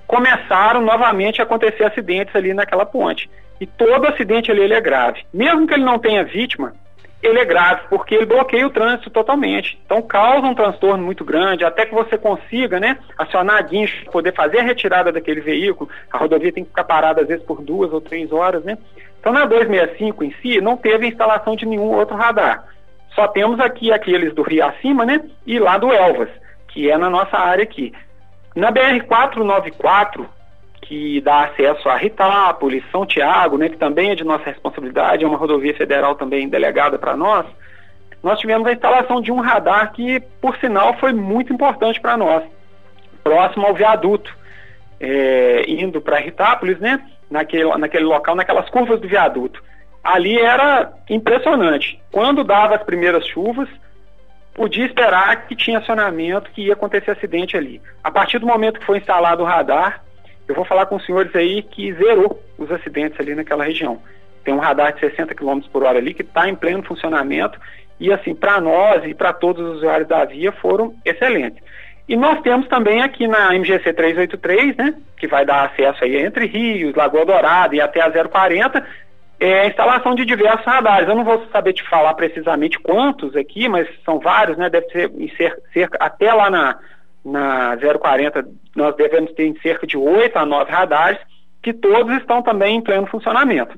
começaram 0.05 0.81
novamente 0.81 1.39
a 1.39 1.45
acontecer 1.45 1.85
acidentes 1.85 2.35
ali 2.35 2.53
naquela 2.53 2.85
ponte. 2.85 3.29
E 3.59 3.65
todo 3.65 4.07
acidente 4.07 4.51
ali 4.51 4.61
ele 4.61 4.73
é 4.73 4.81
grave. 4.81 5.25
Mesmo 5.33 5.65
que 5.65 5.73
ele 5.73 5.83
não 5.83 5.99
tenha 5.99 6.23
vítima, 6.23 6.73
ele 7.21 7.39
é 7.39 7.45
grave, 7.45 7.81
porque 7.89 8.15
ele 8.15 8.25
bloqueia 8.25 8.67
o 8.67 8.69
trânsito 8.69 9.09
totalmente. 9.09 9.79
Então 9.85 10.01
causa 10.01 10.45
um 10.45 10.53
transtorno 10.53 11.03
muito 11.03 11.25
grande, 11.25 11.65
até 11.65 11.85
que 11.85 11.93
você 11.93 12.17
consiga 12.17 12.79
né, 12.79 12.97
acionar 13.17 13.67
guincho, 13.67 14.05
poder 14.11 14.33
fazer 14.33 14.59
a 14.59 14.63
retirada 14.63 15.11
daquele 15.11 15.41
veículo. 15.41 15.89
A 16.11 16.17
rodovia 16.17 16.51
tem 16.51 16.63
que 16.63 16.69
ficar 16.69 16.83
parada 16.83 17.21
às 17.21 17.27
vezes 17.27 17.43
por 17.43 17.61
duas 17.61 17.91
ou 17.91 17.99
três 17.99 18.31
horas, 18.31 18.63
né? 18.63 18.77
Então 19.19 19.33
na 19.33 19.45
265 19.45 20.23
em 20.23 20.33
si 20.41 20.61
não 20.61 20.77
teve 20.77 21.07
instalação 21.07 21.55
de 21.55 21.65
nenhum 21.65 21.91
outro 21.91 22.15
radar. 22.15 22.65
Só 23.15 23.27
temos 23.27 23.59
aqui 23.59 23.91
aqueles 23.91 24.33
do 24.33 24.43
Rio 24.43 24.65
Acima, 24.65 25.05
né? 25.05 25.21
E 25.45 25.57
lá 25.57 25.77
do 25.77 25.91
Elvas, 25.91 26.29
que 26.67 26.89
é 26.89 26.97
na 26.97 27.09
nossa 27.09 27.35
área 27.35 27.63
aqui. 27.63 27.91
Na 28.55 28.71
BR-494, 28.71 30.25
que 30.87 31.19
dá 31.19 31.43
acesso 31.43 31.89
a 31.89 31.97
Ritápolis, 31.97 32.83
São 32.91 33.05
Tiago, 33.05 33.57
né, 33.57 33.67
que 33.67 33.77
também 33.77 34.11
é 34.11 34.15
de 34.15 34.23
nossa 34.23 34.45
responsabilidade, 34.45 35.25
é 35.25 35.27
uma 35.27 35.37
rodovia 35.37 35.75
federal 35.75 36.15
também 36.15 36.47
delegada 36.47 36.97
para 36.97 37.15
nós, 37.15 37.45
nós 38.23 38.39
tivemos 38.39 38.65
a 38.67 38.71
instalação 38.71 39.21
de 39.21 39.31
um 39.31 39.41
radar 39.41 39.91
que, 39.91 40.21
por 40.41 40.57
sinal, 40.57 40.97
foi 40.97 41.11
muito 41.11 41.51
importante 41.51 41.99
para 41.99 42.15
nós, 42.15 42.43
próximo 43.21 43.67
ao 43.67 43.73
viaduto, 43.73 44.33
é, 44.99 45.65
indo 45.67 45.99
para 46.01 46.19
Ritápolis, 46.19 46.79
né, 46.79 47.01
naquele, 47.29 47.65
naquele 47.77 48.05
local, 48.05 48.35
naquelas 48.35 48.69
curvas 48.69 48.99
do 49.01 49.07
viaduto. 49.07 49.61
Ali 50.01 50.39
era 50.39 50.93
impressionante. 51.09 52.01
Quando 52.11 52.45
dava 52.45 52.75
as 52.75 52.83
primeiras 52.83 53.27
chuvas, 53.27 53.67
podia 54.53 54.85
esperar 54.85 55.47
que 55.47 55.55
tinha 55.55 55.79
acionamento, 55.79 56.49
que 56.51 56.67
ia 56.67 56.73
acontecer 56.73 57.11
acidente 57.11 57.57
ali. 57.57 57.81
A 58.01 58.09
partir 58.09 58.39
do 58.39 58.47
momento 58.47 58.79
que 58.79 58.85
foi 58.85 58.99
instalado 58.99 59.43
o 59.43 59.45
radar, 59.45 60.01
eu 60.47 60.55
vou 60.55 60.65
falar 60.65 60.85
com 60.85 60.95
os 60.95 61.05
senhores 61.05 61.35
aí 61.35 61.61
que 61.61 61.93
zerou 61.93 62.41
os 62.57 62.71
acidentes 62.71 63.19
ali 63.19 63.35
naquela 63.35 63.65
região. 63.65 64.01
Tem 64.43 64.53
um 64.53 64.59
radar 64.59 64.93
de 64.93 65.01
60 65.01 65.35
km 65.35 65.59
por 65.71 65.83
hora 65.83 65.97
ali 65.97 66.13
que 66.13 66.21
está 66.21 66.47
em 66.47 66.55
pleno 66.55 66.83
funcionamento 66.83 67.59
e 67.99 68.13
assim, 68.13 68.33
para 68.33 68.61
nós 68.61 69.03
e 69.05 69.13
para 69.13 69.33
todos 69.33 69.65
os 69.65 69.77
usuários 69.77 70.07
da 70.07 70.23
via 70.23 70.51
foram 70.51 70.93
excelentes. 71.03 71.61
E 72.07 72.15
nós 72.15 72.39
temos 72.41 72.67
também 72.67 73.01
aqui 73.01 73.27
na 73.27 73.51
MGC 73.51 73.91
383, 73.91 74.77
né, 74.77 74.93
que 75.17 75.27
vai 75.27 75.45
dar 75.45 75.65
acesso 75.65 76.03
aí 76.03 76.15
entre 76.15 76.45
Rios, 76.45 76.95
Lagoa 76.95 77.25
Dourada 77.25 77.75
e 77.75 77.81
até 77.81 78.01
a 78.01 78.09
040, 78.09 78.85
é 79.39 79.61
a 79.61 79.67
instalação 79.67 80.15
de 80.15 80.25
diversos 80.25 80.65
radares. 80.65 81.09
Eu 81.09 81.15
não 81.15 81.25
vou 81.25 81.45
saber 81.51 81.73
te 81.73 81.83
falar 81.83 82.13
precisamente 82.13 82.79
quantos 82.79 83.35
aqui, 83.35 83.67
mas 83.67 83.87
são 84.05 84.19
vários, 84.19 84.57
né, 84.57 84.69
deve 84.69 84.87
ser 84.89 85.11
cerca, 85.73 85.97
até 85.99 86.31
lá 86.31 86.49
na, 86.49 86.79
na 87.27 87.77
040, 87.77 88.47
nós 88.75 88.95
devemos 88.95 89.31
ter 89.33 89.45
em 89.45 89.59
cerca 89.59 89.85
de 89.85 89.97
8 89.97 90.37
a 90.37 90.45
9 90.45 90.71
radares, 90.71 91.19
que 91.61 91.73
todos 91.73 92.15
estão 92.15 92.41
também 92.41 92.77
em 92.77 92.81
pleno 92.81 93.05
funcionamento. 93.07 93.77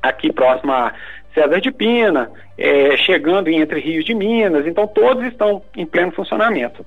Aqui 0.00 0.32
próximo 0.32 0.72
a 0.72 0.92
César 1.34 1.60
de 1.60 1.72
Pina, 1.72 2.30
é, 2.56 2.96
chegando 2.96 3.48
em 3.48 3.60
Entre 3.60 3.80
Rios 3.80 4.04
de 4.04 4.14
Minas, 4.14 4.66
então 4.66 4.86
todos 4.86 5.24
estão 5.24 5.62
em 5.76 5.84
pleno 5.84 6.12
funcionamento. 6.12 6.86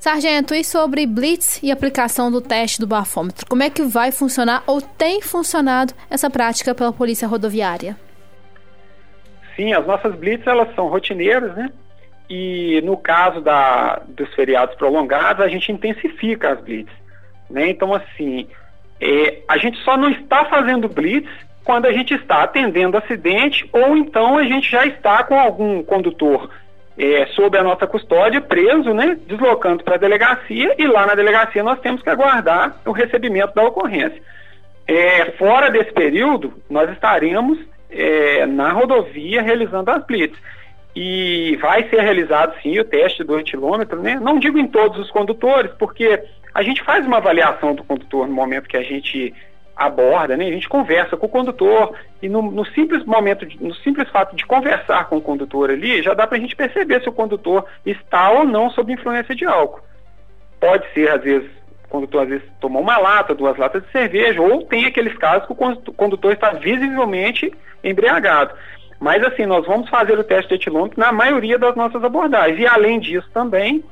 Sargento, 0.00 0.54
e 0.54 0.64
sobre 0.64 1.06
blitz 1.06 1.62
e 1.62 1.70
aplicação 1.70 2.30
do 2.30 2.40
teste 2.40 2.80
do 2.80 2.86
bafômetro? 2.86 3.46
Como 3.46 3.62
é 3.62 3.70
que 3.70 3.82
vai 3.82 4.10
funcionar 4.10 4.64
ou 4.66 4.80
tem 4.80 5.20
funcionado 5.20 5.92
essa 6.10 6.28
prática 6.28 6.74
pela 6.74 6.92
Polícia 6.92 7.28
Rodoviária? 7.28 7.96
Sim, 9.54 9.74
as 9.74 9.86
nossas 9.86 10.14
blitz 10.16 10.46
elas 10.46 10.74
são 10.74 10.88
rotineiras, 10.88 11.54
né? 11.54 11.70
E 12.30 12.80
no 12.84 12.96
caso 12.96 13.40
da, 13.40 14.00
dos 14.06 14.32
feriados 14.34 14.76
prolongados, 14.76 15.44
a 15.44 15.48
gente 15.48 15.72
intensifica 15.72 16.52
as 16.52 16.60
blitz. 16.60 16.92
Né? 17.50 17.68
Então, 17.70 17.92
assim, 17.92 18.46
é, 19.00 19.38
a 19.48 19.58
gente 19.58 19.76
só 19.78 19.96
não 19.96 20.08
está 20.08 20.44
fazendo 20.44 20.88
blitz 20.88 21.28
quando 21.64 21.86
a 21.86 21.92
gente 21.92 22.14
está 22.14 22.44
atendendo 22.44 22.96
acidente 22.96 23.68
ou 23.72 23.96
então 23.96 24.38
a 24.38 24.44
gente 24.44 24.70
já 24.70 24.86
está 24.86 25.24
com 25.24 25.38
algum 25.38 25.82
condutor 25.82 26.48
é, 26.96 27.26
sob 27.28 27.56
a 27.56 27.62
nossa 27.62 27.86
custódia, 27.86 28.40
preso, 28.40 28.92
né, 28.92 29.16
deslocando 29.26 29.82
para 29.82 29.94
a 29.94 29.98
delegacia 29.98 30.74
e 30.78 30.86
lá 30.86 31.06
na 31.06 31.14
delegacia 31.14 31.62
nós 31.62 31.80
temos 31.80 32.02
que 32.02 32.10
aguardar 32.10 32.76
o 32.84 32.92
recebimento 32.92 33.54
da 33.54 33.64
ocorrência. 33.64 34.20
É, 34.86 35.32
fora 35.32 35.70
desse 35.70 35.92
período, 35.92 36.52
nós 36.68 36.90
estaremos 36.90 37.58
é, 37.90 38.44
na 38.46 38.70
rodovia 38.72 39.42
realizando 39.42 39.90
as 39.90 40.04
blitz. 40.04 40.38
E 40.94 41.56
vai 41.60 41.88
ser 41.88 42.00
realizado 42.00 42.54
sim 42.62 42.78
o 42.78 42.84
teste 42.84 43.22
do 43.22 43.34
antilômetro, 43.34 44.00
né? 44.00 44.18
Não 44.20 44.38
digo 44.38 44.58
em 44.58 44.66
todos 44.66 44.98
os 44.98 45.10
condutores, 45.10 45.70
porque 45.78 46.22
a 46.52 46.62
gente 46.62 46.82
faz 46.82 47.06
uma 47.06 47.18
avaliação 47.18 47.74
do 47.74 47.84
condutor 47.84 48.26
no 48.26 48.34
momento 48.34 48.68
que 48.68 48.76
a 48.76 48.82
gente 48.82 49.32
aborda, 49.76 50.36
né? 50.36 50.46
A 50.46 50.52
gente 50.52 50.68
conversa 50.68 51.16
com 51.16 51.26
o 51.26 51.30
condutor 51.30 51.94
e 52.20 52.28
no, 52.28 52.42
no, 52.42 52.66
simples 52.66 53.04
momento, 53.04 53.46
de, 53.46 53.62
no 53.62 53.74
simples 53.76 54.08
fato 54.10 54.36
de 54.36 54.44
conversar 54.44 55.08
com 55.08 55.16
o 55.16 55.22
condutor 55.22 55.70
ali, 55.70 56.02
já 56.02 56.12
dá 56.12 56.26
para 56.26 56.36
a 56.36 56.40
gente 56.40 56.54
perceber 56.54 57.02
se 57.02 57.08
o 57.08 57.12
condutor 57.12 57.64
está 57.86 58.30
ou 58.30 58.44
não 58.44 58.68
sob 58.70 58.92
influência 58.92 59.34
de 59.34 59.46
álcool. 59.46 59.80
Pode 60.60 60.86
ser, 60.92 61.10
às 61.10 61.22
vezes, 61.22 61.48
o 61.84 61.88
condutor 61.88 62.24
às 62.24 62.28
vezes 62.28 62.44
tomou 62.60 62.82
uma 62.82 62.98
lata, 62.98 63.34
duas 63.34 63.56
latas 63.56 63.82
de 63.82 63.90
cerveja, 63.90 64.42
ou 64.42 64.62
tem 64.64 64.84
aqueles 64.84 65.16
casos 65.16 65.46
que 65.46 65.52
o 65.52 65.94
condutor 65.94 66.32
está 66.32 66.50
visivelmente 66.50 67.50
embriagado. 67.82 68.54
Mas 69.00 69.24
assim, 69.24 69.46
nós 69.46 69.66
vamos 69.66 69.88
fazer 69.88 70.18
o 70.18 70.22
teste 70.22 70.50
de 70.50 70.54
etilômetro 70.56 71.00
na 71.00 71.10
maioria 71.10 71.58
das 71.58 71.74
nossas 71.74 72.04
abordagens. 72.04 72.60
E 72.60 72.66
além 72.66 73.00
disso 73.00 73.28
também, 73.32 73.82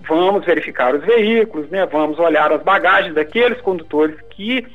vamos 0.00 0.44
verificar 0.44 0.94
os 0.94 1.02
veículos, 1.02 1.70
né? 1.70 1.86
Vamos 1.86 2.18
olhar 2.18 2.52
as 2.52 2.62
bagagens 2.62 3.14
daqueles 3.14 3.60
condutores 3.62 4.16
que 4.30 4.66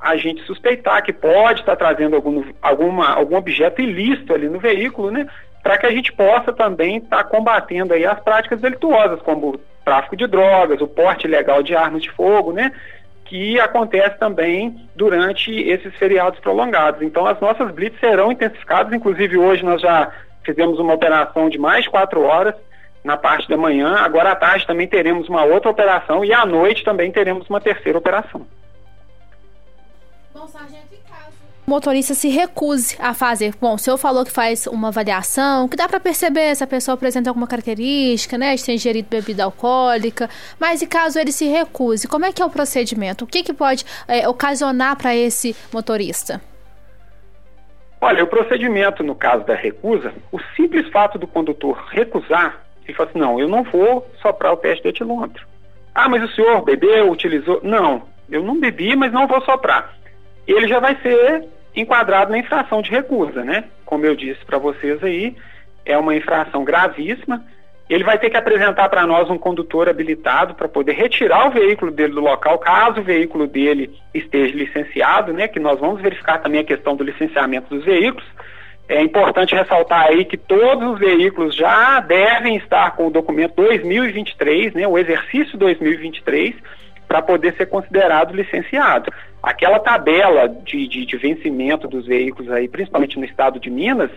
a 0.00 0.16
gente 0.16 0.42
suspeitar 0.44 1.02
que 1.04 1.12
pode 1.12 1.60
estar 1.60 1.76
trazendo 1.76 2.16
algum, 2.16 2.42
alguma, 2.60 3.10
algum 3.10 3.36
objeto 3.36 3.80
ilícito 3.80 4.34
ali 4.34 4.48
no 4.48 4.58
veículo, 4.58 5.10
né? 5.10 5.28
Para 5.62 5.78
que 5.78 5.86
a 5.86 5.92
gente 5.92 6.12
possa 6.12 6.52
também 6.52 6.96
estar 6.96 7.22
combatendo 7.24 7.92
aí 7.92 8.04
as 8.04 8.18
práticas 8.20 8.60
delituosas, 8.60 9.20
como 9.22 9.50
o 9.50 9.60
tráfico 9.84 10.16
de 10.16 10.26
drogas, 10.26 10.80
o 10.80 10.88
porte 10.88 11.26
ilegal 11.26 11.62
de 11.62 11.76
armas 11.76 12.02
de 12.02 12.10
fogo, 12.10 12.52
né? 12.52 12.72
Que 13.32 13.58
acontece 13.58 14.18
também 14.18 14.86
durante 14.94 15.50
esses 15.50 15.94
feriados 15.94 16.38
prolongados. 16.40 17.00
Então, 17.00 17.24
as 17.24 17.40
nossas 17.40 17.70
blitz 17.70 17.98
serão 17.98 18.30
intensificadas. 18.30 18.92
Inclusive, 18.92 19.38
hoje 19.38 19.64
nós 19.64 19.80
já 19.80 20.12
fizemos 20.44 20.78
uma 20.78 20.92
operação 20.92 21.48
de 21.48 21.56
mais 21.56 21.88
quatro 21.88 22.20
horas 22.20 22.54
na 23.02 23.16
parte 23.16 23.48
da 23.48 23.56
manhã. 23.56 23.96
Agora 23.96 24.32
à 24.32 24.36
tarde 24.36 24.66
também 24.66 24.86
teremos 24.86 25.30
uma 25.30 25.44
outra 25.44 25.70
operação 25.70 26.22
e 26.22 26.30
à 26.30 26.44
noite 26.44 26.84
também 26.84 27.10
teremos 27.10 27.48
uma 27.48 27.58
terceira 27.58 27.96
operação. 27.96 28.46
Bom, 30.34 30.46
sargento, 30.46 30.94
o 30.94 31.11
motorista 31.72 32.12
se 32.12 32.28
recuse 32.28 32.96
a 33.00 33.14
fazer. 33.14 33.54
Bom, 33.58 33.74
o 33.74 33.78
senhor 33.78 33.96
falou 33.96 34.24
que 34.24 34.30
faz 34.30 34.66
uma 34.66 34.88
avaliação, 34.88 35.66
que 35.66 35.76
dá 35.76 35.88
para 35.88 35.98
perceber 35.98 36.54
se 36.54 36.62
a 36.62 36.66
pessoa 36.66 36.94
apresenta 36.94 37.30
alguma 37.30 37.46
característica, 37.46 38.36
né, 38.36 38.54
de 38.54 38.64
ter 38.64 38.74
ingerido 38.74 39.08
bebida 39.08 39.44
alcoólica, 39.44 40.28
mas 40.60 40.82
e 40.82 40.86
caso 40.86 41.18
ele 41.18 41.32
se 41.32 41.46
recuse, 41.46 42.06
como 42.06 42.26
é 42.26 42.32
que 42.32 42.42
é 42.42 42.44
o 42.44 42.50
procedimento? 42.50 43.24
O 43.24 43.26
que, 43.26 43.42
que 43.42 43.54
pode 43.54 43.84
é, 44.06 44.28
ocasionar 44.28 44.96
para 44.96 45.14
esse 45.16 45.56
motorista? 45.72 46.40
Olha, 48.00 48.22
o 48.22 48.26
procedimento 48.26 49.02
no 49.02 49.14
caso 49.14 49.44
da 49.44 49.54
recusa, 49.54 50.12
o 50.30 50.38
simples 50.54 50.88
fato 50.88 51.18
do 51.18 51.26
condutor 51.26 51.82
recusar, 51.90 52.66
ele 52.84 52.94
fala 52.94 53.08
assim, 53.08 53.18
não, 53.18 53.40
eu 53.40 53.48
não 53.48 53.62
vou 53.62 54.06
soprar 54.20 54.52
o 54.52 54.56
teste 54.56 54.82
de 54.82 54.88
etilômetro. 54.90 55.46
Ah, 55.94 56.08
mas 56.08 56.22
o 56.22 56.34
senhor 56.34 56.62
bebeu, 56.62 57.10
utilizou? 57.10 57.60
Não, 57.62 58.02
eu 58.28 58.42
não 58.42 58.58
bebi, 58.58 58.94
mas 58.94 59.12
não 59.12 59.26
vou 59.26 59.40
soprar 59.42 60.02
ele 60.46 60.68
já 60.68 60.80
vai 60.80 60.96
ser 61.00 61.44
enquadrado 61.74 62.30
na 62.30 62.38
infração 62.38 62.82
de 62.82 62.90
recusa, 62.90 63.44
né? 63.44 63.64
Como 63.84 64.04
eu 64.04 64.14
disse 64.14 64.44
para 64.44 64.58
vocês 64.58 65.02
aí, 65.02 65.36
é 65.84 65.96
uma 65.96 66.14
infração 66.14 66.64
gravíssima. 66.64 67.44
Ele 67.88 68.04
vai 68.04 68.18
ter 68.18 68.30
que 68.30 68.36
apresentar 68.36 68.88
para 68.88 69.06
nós 69.06 69.28
um 69.28 69.36
condutor 69.36 69.88
habilitado 69.88 70.54
para 70.54 70.68
poder 70.68 70.92
retirar 70.92 71.48
o 71.48 71.50
veículo 71.50 71.90
dele 71.90 72.14
do 72.14 72.20
local, 72.20 72.58
caso 72.58 73.00
o 73.00 73.04
veículo 73.04 73.46
dele 73.46 73.90
esteja 74.14 74.56
licenciado, 74.56 75.32
né? 75.32 75.48
Que 75.48 75.60
nós 75.60 75.78
vamos 75.78 76.00
verificar 76.00 76.38
também 76.38 76.60
a 76.60 76.64
questão 76.64 76.96
do 76.96 77.04
licenciamento 77.04 77.74
dos 77.74 77.84
veículos. 77.84 78.26
É 78.88 79.02
importante 79.02 79.54
ressaltar 79.54 80.06
aí 80.06 80.24
que 80.24 80.36
todos 80.36 80.92
os 80.92 80.98
veículos 80.98 81.54
já 81.54 82.00
devem 82.00 82.56
estar 82.56 82.96
com 82.96 83.06
o 83.06 83.10
documento 83.10 83.54
2023, 83.56 84.74
né? 84.74 84.86
O 84.86 84.98
exercício 84.98 85.58
2023 85.58 86.54
para 87.12 87.20
poder 87.20 87.54
ser 87.56 87.66
considerado 87.66 88.34
licenciado. 88.34 89.12
Aquela 89.42 89.78
tabela 89.78 90.48
de, 90.48 90.88
de, 90.88 91.04
de, 91.04 91.16
vencimento 91.18 91.86
dos 91.86 92.06
veículos 92.06 92.50
aí, 92.50 92.66
principalmente 92.66 93.18
no 93.18 93.24
estado 93.26 93.60
de 93.60 93.68
Minas, 93.68 94.10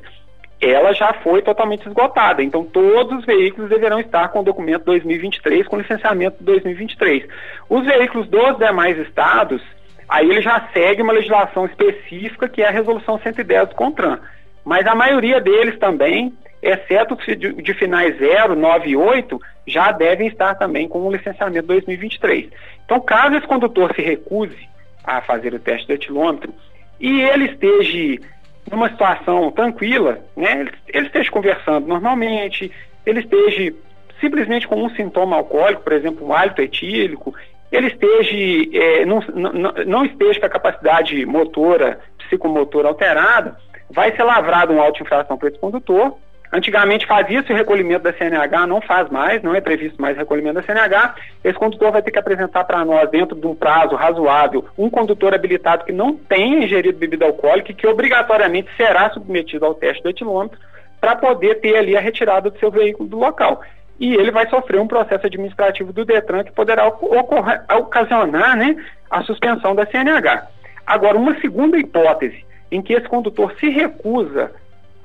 ela 0.61 0.93
já 0.93 1.11
foi 1.11 1.41
totalmente 1.41 1.85
esgotada. 1.85 2.41
Então, 2.41 2.63
todos 2.63 3.19
os 3.19 3.25
veículos 3.25 3.69
deverão 3.69 3.99
estar 3.99 4.29
com 4.29 4.39
o 4.39 4.43
documento 4.43 4.85
2023, 4.85 5.67
com 5.67 5.77
licenciamento 5.77 6.41
2023. 6.41 7.27
Os 7.67 7.85
veículos 7.85 8.29
dos 8.29 8.57
demais 8.57 8.97
estados, 8.97 9.61
aí 10.07 10.29
ele 10.29 10.41
já 10.41 10.69
segue 10.71 11.01
uma 11.01 11.11
legislação 11.11 11.65
específica, 11.65 12.47
que 12.47 12.61
é 12.61 12.69
a 12.69 12.71
resolução 12.71 13.19
110 13.19 13.69
do 13.69 13.75
CONTRAN. 13.75 14.19
Mas 14.63 14.87
a 14.87 14.95
maioria 14.95 15.41
deles 15.41 15.77
também, 15.79 16.31
exceto 16.65 17.15
de, 17.15 17.53
de 17.53 17.73
finais 17.75 18.17
0, 18.17 18.55
9 18.55 18.89
e 18.89 18.97
8, 18.97 19.39
já 19.67 19.91
devem 19.91 20.27
estar 20.27 20.55
também 20.55 20.87
com 20.87 20.99
o 21.01 21.11
licenciamento 21.11 21.67
2023. 21.67 22.49
Então, 22.83 22.99
caso 22.99 23.35
esse 23.35 23.47
condutor 23.47 23.93
se 23.95 24.01
recuse 24.01 24.67
a 25.03 25.21
fazer 25.21 25.53
o 25.53 25.59
teste 25.59 25.87
do 25.87 25.93
etilômetro 25.93 26.51
e 26.99 27.21
ele 27.21 27.45
esteja 27.45 28.27
numa 28.71 28.89
situação 28.89 29.51
tranquila, 29.51 30.19
né, 30.35 30.61
ele, 30.61 30.71
ele 30.87 31.05
esteja 31.05 31.29
conversando 31.29 31.87
normalmente, 31.87 32.71
ele 33.05 33.19
esteja 33.19 33.71
simplesmente 34.19 34.67
com 34.67 34.83
um 34.83 34.89
sintoma 34.89 35.35
alcoólico, 35.35 35.83
por 35.83 35.93
exemplo, 35.93 36.25
um 36.25 36.33
hálito 36.33 36.63
etílico, 36.63 37.35
ele 37.71 37.87
esteja, 37.87 38.35
é, 38.73 39.05
não, 39.05 39.19
não, 39.35 39.73
não 39.85 40.05
esteja 40.05 40.39
com 40.39 40.45
a 40.47 40.49
capacidade 40.49 41.23
motora, 41.27 41.99
psicomotora 42.17 42.87
alterada, 42.87 43.55
vai 43.91 44.15
ser 44.15 44.23
lavrado 44.23 44.73
um 44.73 44.81
auto-infração 44.81 45.37
para 45.37 45.49
esse 45.49 45.59
condutor, 45.59 46.17
Antigamente 46.55 47.05
fazia-se 47.05 47.51
o 47.51 47.55
recolhimento 47.55 48.03
da 48.03 48.13
CNH, 48.13 48.65
não 48.65 48.79
faz 48.79 49.09
mais, 49.09 49.43
não 49.43 49.53
é 49.53 49.59
previsto 49.59 50.01
mais 50.01 50.15
recolhimento 50.15 50.55
da 50.55 50.63
CNH. 50.63 51.15
Esse 51.43 51.59
condutor 51.59 51.91
vai 51.91 52.01
ter 52.01 52.11
que 52.11 52.17
apresentar 52.17 52.63
para 52.63 52.85
nós, 52.85 53.09
dentro 53.09 53.35
de 53.35 53.45
um 53.45 53.53
prazo 53.53 53.93
razoável, 53.93 54.63
um 54.77 54.89
condutor 54.89 55.33
habilitado 55.33 55.83
que 55.83 55.91
não 55.91 56.15
tenha 56.15 56.63
ingerido 56.63 56.97
bebida 56.97 57.25
alcoólica 57.25 57.71
e 57.71 57.75
que 57.75 57.85
obrigatoriamente 57.85 58.69
será 58.77 59.09
submetido 59.09 59.65
ao 59.65 59.73
teste 59.73 60.01
do 60.01 60.09
etilômetro 60.09 60.57
para 61.01 61.17
poder 61.17 61.55
ter 61.55 61.75
ali 61.75 61.97
a 61.97 61.99
retirada 61.99 62.49
do 62.49 62.57
seu 62.57 62.71
veículo 62.71 63.09
do 63.09 63.17
local. 63.17 63.61
E 63.99 64.13
ele 64.13 64.31
vai 64.31 64.47
sofrer 64.47 64.79
um 64.79 64.87
processo 64.87 65.27
administrativo 65.27 65.91
do 65.91 66.05
DETRAN 66.05 66.45
que 66.45 66.53
poderá 66.53 66.87
ocorrer, 66.87 67.65
ocasionar 67.77 68.55
né, 68.55 68.77
a 69.11 69.21
suspensão 69.23 69.75
da 69.75 69.85
CNH. 69.85 70.47
Agora, 70.87 71.17
uma 71.17 71.37
segunda 71.41 71.77
hipótese 71.77 72.45
em 72.71 72.81
que 72.81 72.93
esse 72.93 73.09
condutor 73.09 73.53
se 73.59 73.67
recusa 73.69 74.51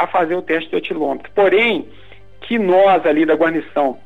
a 0.01 0.07
fazer 0.07 0.35
o 0.35 0.41
teste 0.41 0.71
do 0.71 0.79
etilômetro, 0.79 1.31
porém 1.35 1.87
que 2.41 2.59
nós 2.59 3.05
ali 3.05 3.27
da 3.27 3.35
guarnição 3.35 3.99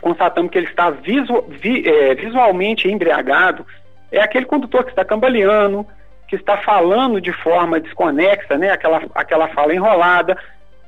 constatamos 0.00 0.52
que 0.52 0.58
ele 0.58 0.68
está 0.68 0.90
visu, 0.90 1.44
vi, 1.48 1.88
é, 1.88 2.14
visualmente 2.14 2.88
embriagado, 2.88 3.66
é 4.12 4.20
aquele 4.20 4.46
condutor 4.46 4.84
que 4.84 4.90
está 4.90 5.04
cambaleando, 5.04 5.84
que 6.28 6.36
está 6.36 6.58
falando 6.58 7.20
de 7.20 7.32
forma 7.32 7.80
desconexa, 7.80 8.56
né, 8.56 8.70
aquela, 8.70 9.02
aquela 9.14 9.48
fala 9.48 9.74
enrolada, 9.74 10.38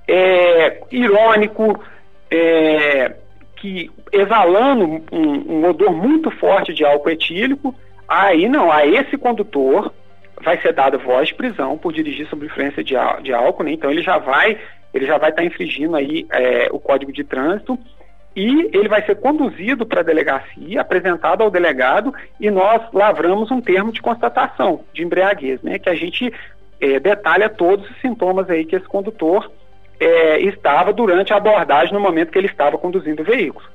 é, 0.07 0.81
irônico, 0.91 1.83
é, 2.31 3.17
que 3.57 3.91
exalando 4.13 5.03
um, 5.11 5.53
um 5.53 5.69
odor 5.69 5.93
muito 5.93 6.31
forte 6.31 6.73
de 6.73 6.85
álcool 6.85 7.11
etílico, 7.11 7.75
aí 8.07 8.49
não, 8.49 8.71
a 8.71 8.87
esse 8.87 9.17
condutor 9.17 9.93
vai 10.45 10.61
ser 10.61 10.73
dada 10.73 10.99
voz 10.99 11.29
de 11.29 11.35
prisão 11.35 11.77
por 11.79 11.93
dirigir 11.93 12.29
sob 12.29 12.45
influência 12.47 12.85
de, 12.85 12.95
de 13.23 13.33
álcool, 13.33 13.65
né? 13.65 13.73
então 13.73 13.91
ele 13.91 14.03
já 14.03 14.19
vai 14.19 14.59
ele 14.93 15.07
já 15.07 15.19
vai 15.19 15.31
estar 15.31 15.43
tá 15.43 15.47
infringindo 15.47 15.97
aí 15.97 16.25
é, 16.31 16.69
o 16.71 16.79
Código 16.79 17.13
de 17.13 17.25
Trânsito 17.25 17.77
e 18.37 18.71
ele 18.73 18.89
vai 18.89 19.05
ser 19.05 19.17
conduzido 19.17 19.87
para 19.87 20.01
a 20.01 20.05
delegacia, 20.05 20.81
apresentado 20.81 21.43
ao 21.43 21.51
delegado 21.51 22.13
e 22.41 22.51
nós 22.51 22.83
lavramos 22.93 23.51
um 23.51 23.61
termo 23.61 23.93
de 23.93 24.03
constatação 24.03 24.81
de 24.93 25.03
embriaguez, 25.03 25.63
né? 25.63 25.79
Que 25.79 25.89
a 25.89 25.95
gente 25.95 26.33
é, 26.81 26.99
detalha 26.99 27.49
todos 27.49 27.89
os 27.89 28.01
sintomas 28.01 28.51
aí 28.51 28.65
que 28.65 28.75
esse 28.75 28.87
condutor 28.87 29.51
é, 30.01 30.41
estava 30.41 30.93
durante 30.93 31.33
a 31.33 31.37
abordagem 31.37 31.95
no 31.95 32.01
momento 32.01 32.33
que 32.33 32.39
ele 32.39 32.49
estava 32.49 32.77
conduzindo 32.77 33.23
o 33.23 33.25
veículo. 33.25 33.67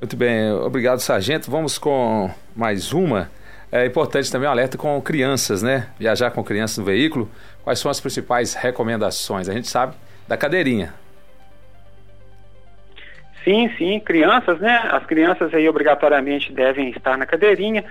Muito 0.00 0.16
bem, 0.16 0.52
obrigado, 0.52 1.00
sargento. 1.00 1.50
Vamos 1.50 1.78
com 1.78 2.30
mais 2.54 2.92
uma. 2.92 3.30
É 3.72 3.86
importante 3.86 4.30
também 4.30 4.46
o 4.46 4.50
um 4.50 4.52
alerta 4.52 4.76
com 4.76 5.00
crianças, 5.00 5.62
né? 5.62 5.88
Viajar 5.98 6.30
com 6.30 6.44
crianças 6.44 6.76
no 6.76 6.84
veículo. 6.84 7.30
Quais 7.64 7.78
são 7.78 7.90
as 7.90 7.98
principais 7.98 8.52
recomendações? 8.52 9.48
A 9.48 9.54
gente 9.54 9.66
sabe 9.66 9.94
da 10.28 10.36
cadeirinha. 10.36 10.92
Sim, 13.42 13.70
sim, 13.78 13.98
crianças, 13.98 14.60
né? 14.60 14.76
As 14.92 15.06
crianças 15.06 15.54
aí 15.54 15.66
obrigatoriamente 15.66 16.52
devem 16.52 16.90
estar 16.90 17.16
na 17.16 17.24
cadeirinha. 17.24 17.82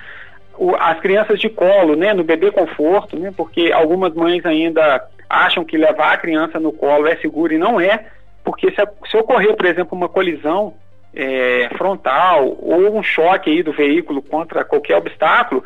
As 0.79 0.99
crianças 0.99 1.39
de 1.39 1.49
colo, 1.49 1.95
né? 1.95 2.13
No 2.13 2.23
bebê 2.23 2.51
conforto, 2.51 3.17
né? 3.17 3.33
Porque 3.35 3.71
algumas 3.71 4.13
mães 4.13 4.45
ainda 4.45 5.03
acham 5.27 5.65
que 5.65 5.77
levar 5.77 6.13
a 6.13 6.17
criança 6.17 6.59
no 6.59 6.71
colo 6.71 7.07
é 7.07 7.15
seguro 7.15 7.53
e 7.53 7.57
não 7.57 7.81
é, 7.81 8.05
porque 8.43 8.69
se, 8.71 8.87
se 9.09 9.17
ocorrer, 9.17 9.55
por 9.55 9.65
exemplo, 9.65 9.97
uma 9.97 10.09
colisão 10.09 10.75
é, 11.13 11.69
frontal 11.77 12.57
ou 12.59 12.97
um 12.97 13.03
choque 13.03 13.49
aí 13.49 13.63
do 13.63 13.71
veículo 13.71 14.21
contra 14.21 14.63
qualquer 14.63 14.95
obstáculo, 14.97 15.63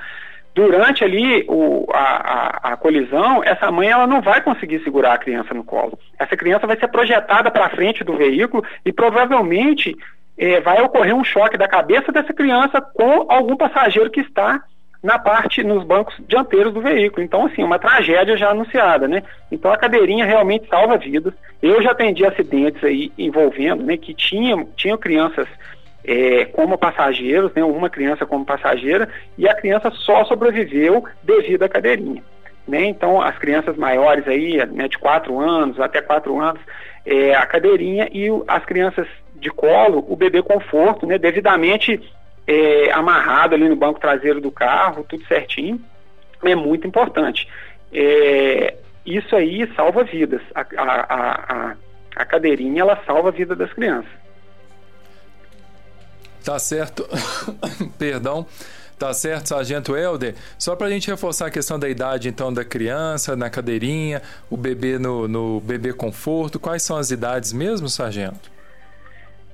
durante 0.53 1.03
ali 1.03 1.45
o, 1.49 1.85
a, 1.91 1.99
a, 1.99 2.73
a, 2.73 2.77
colisão, 2.77 3.43
essa 3.43 3.69
mãe 3.69 3.89
ela 3.89 4.07
não 4.07 4.21
vai 4.21 4.41
conseguir 4.41 4.81
segurar 4.83 5.13
a 5.13 5.17
criança 5.17 5.53
no 5.53 5.63
colo. 5.63 5.99
Essa 6.17 6.37
criança 6.37 6.65
vai 6.65 6.79
ser 6.79 6.87
projetada 6.87 7.51
para 7.51 7.69
frente 7.69 8.03
do 8.03 8.15
veículo 8.15 8.63
e 8.85 8.93
provavelmente 8.93 9.95
é, 10.37 10.61
vai 10.61 10.81
ocorrer 10.81 11.13
um 11.13 11.23
choque 11.23 11.57
da 11.57 11.67
cabeça 11.67 12.11
dessa 12.11 12.33
criança 12.33 12.81
com 12.81 13.25
algum 13.29 13.57
passageiro 13.57 14.09
que 14.09 14.21
está 14.21 14.63
na 15.05 15.19
parte, 15.19 15.63
nos 15.63 15.83
bancos 15.83 16.15
dianteiros 16.27 16.73
do 16.73 16.81
veículo. 16.81 17.23
Então, 17.23 17.45
assim, 17.45 17.63
uma 17.63 17.77
tragédia 17.77 18.35
já 18.35 18.49
anunciada, 18.49 19.07
né? 19.07 19.21
Então, 19.51 19.71
a 19.71 19.77
cadeirinha 19.77 20.25
realmente 20.25 20.67
salva 20.67 20.97
vidas. 20.97 21.31
Eu 21.61 21.79
já 21.83 21.91
atendi 21.91 22.25
acidentes 22.25 22.83
aí 22.83 23.11
envolvendo, 23.15 23.83
né, 23.83 23.97
que 23.97 24.15
tinham, 24.15 24.67
tinham 24.75 24.97
crianças 24.97 25.47
é, 26.03 26.45
como 26.45 26.75
passageiros, 26.75 27.53
né, 27.53 27.63
uma 27.63 27.87
criança 27.87 28.25
como 28.25 28.43
passageira, 28.43 29.07
e 29.37 29.47
a 29.47 29.53
criança 29.53 29.91
só 29.91 30.25
sobreviveu 30.25 31.05
devido 31.21 31.61
à 31.61 31.69
cadeirinha. 31.69 32.23
Né? 32.67 32.85
Então, 32.85 33.21
as 33.21 33.37
crianças 33.37 33.77
maiores 33.77 34.27
aí, 34.27 34.57
né, 34.71 34.87
de 34.87 34.97
4 34.97 35.39
anos 35.39 35.79
até 35.79 36.01
4 36.01 36.39
anos, 36.41 36.61
é, 37.05 37.35
a 37.35 37.45
cadeirinha 37.45 38.09
e 38.11 38.27
as 38.47 38.65
crianças 38.65 39.07
de 39.35 39.51
colo, 39.51 40.03
o 40.09 40.15
bebê 40.15 40.41
conforto, 40.41 41.05
né, 41.05 41.19
devidamente 41.19 42.01
é, 42.47 42.91
amarrado 42.91 43.55
ali 43.55 43.67
no 43.67 43.75
banco 43.75 43.99
traseiro 43.99 44.39
do 44.39 44.51
carro, 44.51 45.05
tudo 45.07 45.25
certinho, 45.27 45.81
é 46.43 46.55
muito 46.55 46.87
importante. 46.87 47.47
É, 47.91 48.75
isso 49.05 49.35
aí 49.35 49.71
salva 49.75 50.03
vidas. 50.03 50.41
A, 50.53 50.61
a, 50.77 51.13
a, 51.13 51.75
a 52.15 52.25
cadeirinha, 52.25 52.81
ela 52.81 53.01
salva 53.05 53.29
a 53.29 53.31
vida 53.31 53.55
das 53.55 53.71
crianças. 53.73 54.11
Tá 56.43 56.59
certo. 56.59 57.07
Perdão. 57.97 58.45
Tá 58.97 59.13
certo, 59.13 59.49
Sargento 59.49 59.95
Helder. 59.95 60.35
Só 60.57 60.73
para 60.73 60.87
a 60.87 60.89
gente 60.89 61.09
reforçar 61.09 61.47
a 61.47 61.51
questão 61.51 61.77
da 61.77 61.89
idade, 61.89 62.29
então, 62.29 62.53
da 62.53 62.63
criança 62.63 63.35
na 63.35 63.49
cadeirinha, 63.49 64.21
o 64.49 64.55
bebê 64.55 64.97
no, 64.97 65.27
no 65.27 65.59
bebê 65.59 65.91
conforto. 65.91 66.59
Quais 66.59 66.81
são 66.83 66.95
as 66.95 67.11
idades 67.11 67.51
mesmo, 67.51 67.89
Sargento? 67.89 68.54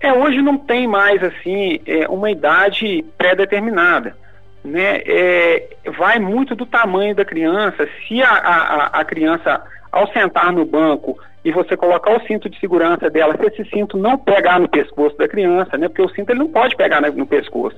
É, 0.02 0.12
hoje 0.12 0.42
não 0.42 0.58
tem 0.58 0.88
mais 0.88 1.24
assim 1.24 1.80
é, 1.86 2.08
uma 2.08 2.32
idade 2.32 3.06
pré-determinada. 3.18 4.16
Né? 4.64 5.02
É, 5.06 5.68
vai 5.98 6.20
muito 6.20 6.56
do 6.56 6.66
tamanho 6.66 7.16
da 7.16 7.24
criança. 7.24 7.88
Se 8.08 8.22
a, 8.22 8.30
a, 8.30 8.86
a, 9.00 9.06
criança, 9.06 9.62
ao 9.92 10.12
sentar 10.12 10.52
no 10.52 10.66
banco 10.66 11.18
e 11.46 11.52
você 11.52 11.78
colocar 11.78 12.16
o 12.16 12.26
cinto 12.26 12.50
de 12.50 12.60
segurança 12.60 13.10
dela, 13.10 13.36
se 13.38 13.46
esse 13.46 13.70
cinto 13.70 13.98
não 13.98 14.18
pegar 14.18 14.60
no 14.60 14.68
pescoço 14.68 15.18
da 15.18 15.28
criança, 15.28 15.78
né? 15.78 15.88
porque 15.88 16.02
o 16.02 16.10
cinto 16.10 16.32
ele 16.32 16.40
não 16.40 16.48
pode 16.48 16.76
pegar 16.76 17.02
no, 17.02 17.12
no 17.12 17.26
pescoço. 17.26 17.78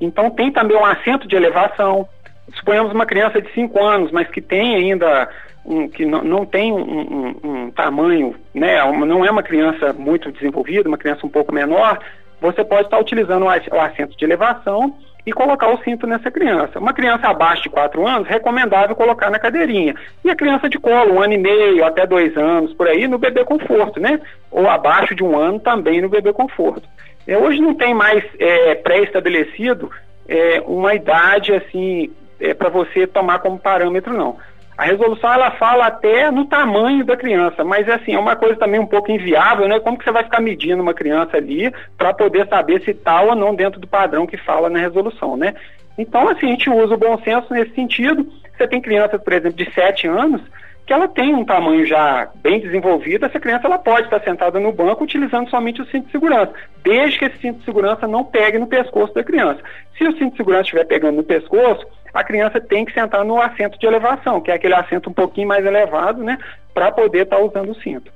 Então 0.00 0.30
tem 0.30 0.52
também 0.52 0.76
um 0.76 0.84
assento 0.84 1.26
de 1.26 1.34
elevação. 1.34 2.08
Suponhamos 2.56 2.92
uma 2.92 3.06
criança 3.06 3.40
de 3.40 3.52
5 3.52 3.82
anos, 3.82 4.10
mas 4.10 4.28
que 4.28 4.40
tem 4.40 4.76
ainda 4.76 5.28
um, 5.64 5.88
que 5.88 6.04
não, 6.04 6.22
não 6.22 6.44
tem 6.44 6.72
um, 6.72 6.78
um, 6.78 7.36
um, 7.42 7.70
tamanho, 7.70 8.34
né, 8.54 8.76
não 8.92 9.24
é 9.24 9.30
uma 9.30 9.42
criança 9.42 9.92
muito 9.92 10.30
desenvolvida, 10.30 10.88
uma 10.88 10.98
criança 10.98 11.26
um 11.26 11.30
pouco 11.30 11.54
menor, 11.54 11.98
você 12.40 12.62
pode 12.62 12.84
estar 12.84 12.98
utilizando 12.98 13.44
o 13.44 13.80
assento 13.80 14.16
de 14.16 14.24
elevação 14.24 14.94
e 15.26 15.32
colocar 15.32 15.72
o 15.72 15.82
cinto 15.82 16.06
nessa 16.06 16.30
criança. 16.30 16.78
Uma 16.78 16.92
criança 16.92 17.28
abaixo 17.28 17.62
de 17.62 17.70
4 17.70 18.06
anos, 18.06 18.28
recomendável 18.28 18.94
colocar 18.94 19.30
na 19.30 19.38
cadeirinha. 19.38 19.94
E 20.22 20.30
a 20.30 20.36
criança 20.36 20.68
de 20.68 20.78
colo, 20.78 21.14
um 21.14 21.22
ano 21.22 21.32
e 21.32 21.38
meio 21.38 21.84
até 21.84 22.06
dois 22.06 22.36
anos, 22.36 22.74
por 22.74 22.86
aí, 22.86 23.08
no 23.08 23.16
bebê 23.16 23.42
conforto, 23.44 23.98
né? 23.98 24.20
Ou 24.50 24.68
abaixo 24.68 25.14
de 25.14 25.24
um 25.24 25.38
ano, 25.38 25.58
também 25.58 26.02
no 26.02 26.10
bebê 26.10 26.32
conforto. 26.32 26.86
É, 27.26 27.38
hoje 27.38 27.60
não 27.62 27.74
tem 27.74 27.94
mais 27.94 28.22
é, 28.38 28.74
pré-estabelecido 28.74 29.90
é, 30.28 30.62
uma 30.66 30.94
idade 30.94 31.54
assim 31.54 32.10
é, 32.40 32.54
para 32.54 32.68
você 32.68 33.06
tomar 33.06 33.38
como 33.38 33.58
parâmetro, 33.58 34.12
não. 34.12 34.36
A 34.76 34.84
resolução 34.84 35.32
ela 35.32 35.52
fala 35.52 35.86
até 35.86 36.30
no 36.32 36.46
tamanho 36.46 37.04
da 37.04 37.16
criança, 37.16 37.62
mas 37.62 37.88
assim, 37.88 38.14
é 38.14 38.18
uma 38.18 38.34
coisa 38.34 38.56
também 38.56 38.80
um 38.80 38.86
pouco 38.86 39.10
inviável, 39.10 39.68
né? 39.68 39.78
Como 39.78 39.96
que 39.96 40.02
você 40.02 40.10
vai 40.10 40.24
ficar 40.24 40.40
medindo 40.40 40.82
uma 40.82 40.92
criança 40.92 41.36
ali 41.36 41.72
para 41.96 42.12
poder 42.12 42.48
saber 42.48 42.82
se 42.82 42.90
está 42.90 43.20
ou 43.20 43.36
não 43.36 43.54
dentro 43.54 43.78
do 43.78 43.86
padrão 43.86 44.26
que 44.26 44.36
fala 44.36 44.68
na 44.68 44.80
resolução, 44.80 45.36
né? 45.36 45.54
Então, 45.96 46.28
assim, 46.28 46.46
a 46.46 46.50
gente 46.50 46.68
usa 46.68 46.94
o 46.94 46.98
bom 46.98 47.16
senso 47.22 47.52
nesse 47.54 47.72
sentido. 47.72 48.26
Você 48.56 48.66
tem 48.66 48.80
crianças, 48.80 49.22
por 49.22 49.32
exemplo, 49.32 49.56
de 49.56 49.70
7 49.72 50.08
anos, 50.08 50.42
que 50.86 50.92
ela 50.92 51.08
tem 51.08 51.34
um 51.34 51.44
tamanho 51.44 51.86
já 51.86 52.28
bem 52.42 52.60
desenvolvido, 52.60 53.24
essa 53.24 53.40
criança 53.40 53.66
ela 53.66 53.78
pode 53.78 54.02
estar 54.02 54.20
sentada 54.20 54.60
no 54.60 54.72
banco 54.72 55.04
utilizando 55.04 55.48
somente 55.48 55.80
o 55.80 55.86
cinto 55.86 56.06
de 56.06 56.12
segurança, 56.12 56.52
desde 56.82 57.18
que 57.18 57.24
esse 57.24 57.38
cinto 57.38 57.60
de 57.60 57.64
segurança 57.64 58.06
não 58.06 58.22
pegue 58.22 58.58
no 58.58 58.66
pescoço 58.66 59.14
da 59.14 59.24
criança. 59.24 59.60
Se 59.96 60.04
o 60.04 60.12
cinto 60.18 60.32
de 60.32 60.36
segurança 60.36 60.64
estiver 60.64 60.84
pegando 60.84 61.16
no 61.16 61.24
pescoço, 61.24 61.86
a 62.14 62.22
criança 62.22 62.60
tem 62.60 62.84
que 62.84 62.94
sentar 62.94 63.24
no 63.24 63.42
assento 63.42 63.78
de 63.78 63.86
elevação, 63.86 64.40
que 64.40 64.50
é 64.50 64.54
aquele 64.54 64.74
assento 64.74 65.10
um 65.10 65.12
pouquinho 65.12 65.48
mais 65.48 65.66
elevado, 65.66 66.22
né, 66.22 66.38
para 66.72 66.92
poder 66.92 67.24
estar 67.24 67.36
tá 67.36 67.42
usando 67.42 67.70
o 67.70 67.80
cinto. 67.82 68.13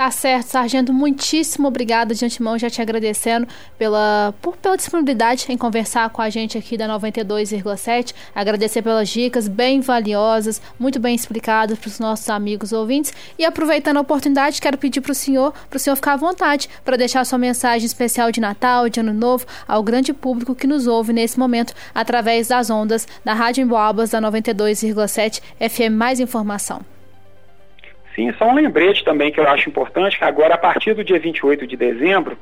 Tá 0.00 0.10
certo, 0.10 0.46
Sargento. 0.46 0.94
Muitíssimo 0.94 1.68
obrigada 1.68 2.14
de 2.14 2.24
antemão, 2.24 2.58
já 2.58 2.70
te 2.70 2.80
agradecendo 2.80 3.46
pela, 3.76 4.32
por, 4.40 4.56
pela 4.56 4.74
disponibilidade 4.74 5.44
em 5.50 5.58
conversar 5.58 6.08
com 6.08 6.22
a 6.22 6.30
gente 6.30 6.56
aqui 6.56 6.74
da 6.78 6.88
92,7. 6.88 8.14
Agradecer 8.34 8.80
pelas 8.80 9.10
dicas 9.10 9.46
bem 9.46 9.82
valiosas, 9.82 10.62
muito 10.78 10.98
bem 10.98 11.14
explicadas 11.14 11.78
para 11.78 11.88
os 11.88 11.98
nossos 11.98 12.30
amigos 12.30 12.72
ouvintes. 12.72 13.12
E 13.38 13.44
aproveitando 13.44 13.98
a 13.98 14.00
oportunidade, 14.00 14.62
quero 14.62 14.78
pedir 14.78 15.02
para 15.02 15.12
o 15.12 15.14
senhor, 15.14 15.52
para 15.68 15.76
o 15.76 15.78
senhor 15.78 15.96
ficar 15.96 16.14
à 16.14 16.16
vontade 16.16 16.70
para 16.82 16.96
deixar 16.96 17.26
sua 17.26 17.38
mensagem 17.38 17.84
especial 17.84 18.32
de 18.32 18.40
Natal, 18.40 18.88
de 18.88 19.00
Ano 19.00 19.12
Novo, 19.12 19.44
ao 19.68 19.82
grande 19.82 20.14
público 20.14 20.54
que 20.54 20.66
nos 20.66 20.86
ouve 20.86 21.12
nesse 21.12 21.38
momento 21.38 21.74
através 21.94 22.48
das 22.48 22.70
ondas 22.70 23.06
da 23.22 23.34
Rádio 23.34 23.64
Emboabas 23.64 24.08
da 24.08 24.18
92,7 24.22 25.42
FM. 25.60 25.92
Mais 25.92 26.20
informação. 26.20 26.99
Sim, 28.20 28.34
só 28.36 28.50
um 28.50 28.54
lembrete 28.54 29.02
também 29.02 29.32
que 29.32 29.40
eu 29.40 29.48
acho 29.48 29.70
importante, 29.70 30.18
que 30.18 30.24
agora, 30.24 30.54
a 30.54 30.58
partir 30.58 30.92
do 30.92 31.02
dia 31.02 31.18
28 31.18 31.66
de 31.66 31.74
dezembro, 31.74 32.36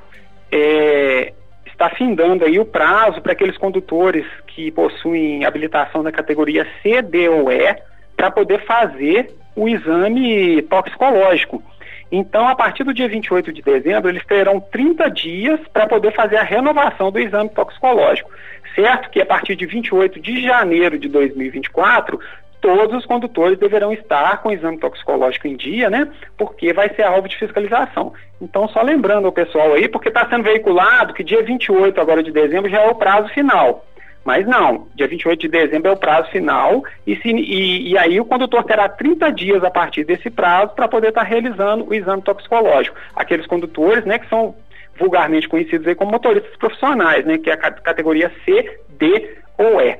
é, 0.50 1.32
está 1.64 1.88
findando 1.90 2.44
aí 2.44 2.58
o 2.58 2.64
prazo 2.64 3.22
para 3.22 3.30
aqueles 3.30 3.56
condutores 3.56 4.26
que 4.48 4.72
possuem 4.72 5.44
habilitação 5.44 6.02
da 6.02 6.10
categoria 6.10 6.66
C, 6.82 7.00
D 7.00 7.28
ou 7.28 7.52
E 7.52 7.76
para 8.16 8.28
poder 8.28 8.66
fazer 8.66 9.30
o 9.54 9.68
exame 9.68 10.62
toxicológico. 10.62 11.62
Então, 12.10 12.48
a 12.48 12.56
partir 12.56 12.82
do 12.82 12.92
dia 12.92 13.08
28 13.08 13.52
de 13.52 13.62
dezembro, 13.62 14.10
eles 14.10 14.26
terão 14.26 14.58
30 14.58 15.08
dias 15.10 15.60
para 15.72 15.86
poder 15.86 16.12
fazer 16.12 16.38
a 16.38 16.42
renovação 16.42 17.12
do 17.12 17.20
exame 17.20 17.50
toxicológico. 17.50 18.28
Certo 18.74 19.10
que 19.10 19.20
a 19.20 19.26
partir 19.26 19.54
de 19.54 19.64
28 19.64 20.18
de 20.18 20.42
janeiro 20.42 20.98
de 20.98 21.08
2024, 21.08 22.18
todos 22.60 22.96
os 22.96 23.06
condutores 23.06 23.58
deverão 23.58 23.92
estar 23.92 24.42
com 24.42 24.48
o 24.48 24.52
exame 24.52 24.78
toxicológico 24.78 25.46
em 25.46 25.56
dia, 25.56 25.88
né? 25.88 26.08
Porque 26.36 26.72
vai 26.72 26.88
ser 26.94 27.02
alvo 27.02 27.28
de 27.28 27.36
fiscalização. 27.36 28.12
Então, 28.40 28.68
só 28.68 28.82
lembrando 28.82 29.28
o 29.28 29.32
pessoal 29.32 29.74
aí, 29.74 29.88
porque 29.88 30.08
está 30.08 30.28
sendo 30.28 30.44
veiculado 30.44 31.14
que 31.14 31.24
dia 31.24 31.42
28 31.42 32.00
agora 32.00 32.22
de 32.22 32.30
dezembro 32.30 32.70
já 32.70 32.82
é 32.82 32.90
o 32.90 32.94
prazo 32.94 33.28
final. 33.28 33.84
Mas 34.24 34.46
não, 34.46 34.88
dia 34.94 35.08
28 35.08 35.40
de 35.40 35.48
dezembro 35.48 35.88
é 35.88 35.92
o 35.92 35.96
prazo 35.96 36.30
final 36.30 36.84
e, 37.06 37.16
se, 37.16 37.30
e, 37.30 37.92
e 37.92 37.98
aí 37.98 38.20
o 38.20 38.26
condutor 38.26 38.62
terá 38.64 38.88
30 38.88 39.32
dias 39.32 39.64
a 39.64 39.70
partir 39.70 40.04
desse 40.04 40.28
prazo 40.28 40.74
para 40.74 40.86
poder 40.86 41.08
estar 41.08 41.22
tá 41.22 41.26
realizando 41.26 41.88
o 41.88 41.94
exame 41.94 42.20
toxicológico. 42.20 42.94
Aqueles 43.16 43.46
condutores, 43.46 44.04
né, 44.04 44.18
que 44.18 44.28
são 44.28 44.54
vulgarmente 44.98 45.48
conhecidos 45.48 45.86
aí 45.86 45.94
como 45.94 46.10
motoristas 46.10 46.54
profissionais, 46.56 47.24
né, 47.24 47.38
que 47.38 47.48
é 47.48 47.54
a 47.54 47.56
categoria 47.56 48.30
C, 48.44 48.78
D 48.90 49.38
ou 49.56 49.80
E. 49.80 49.98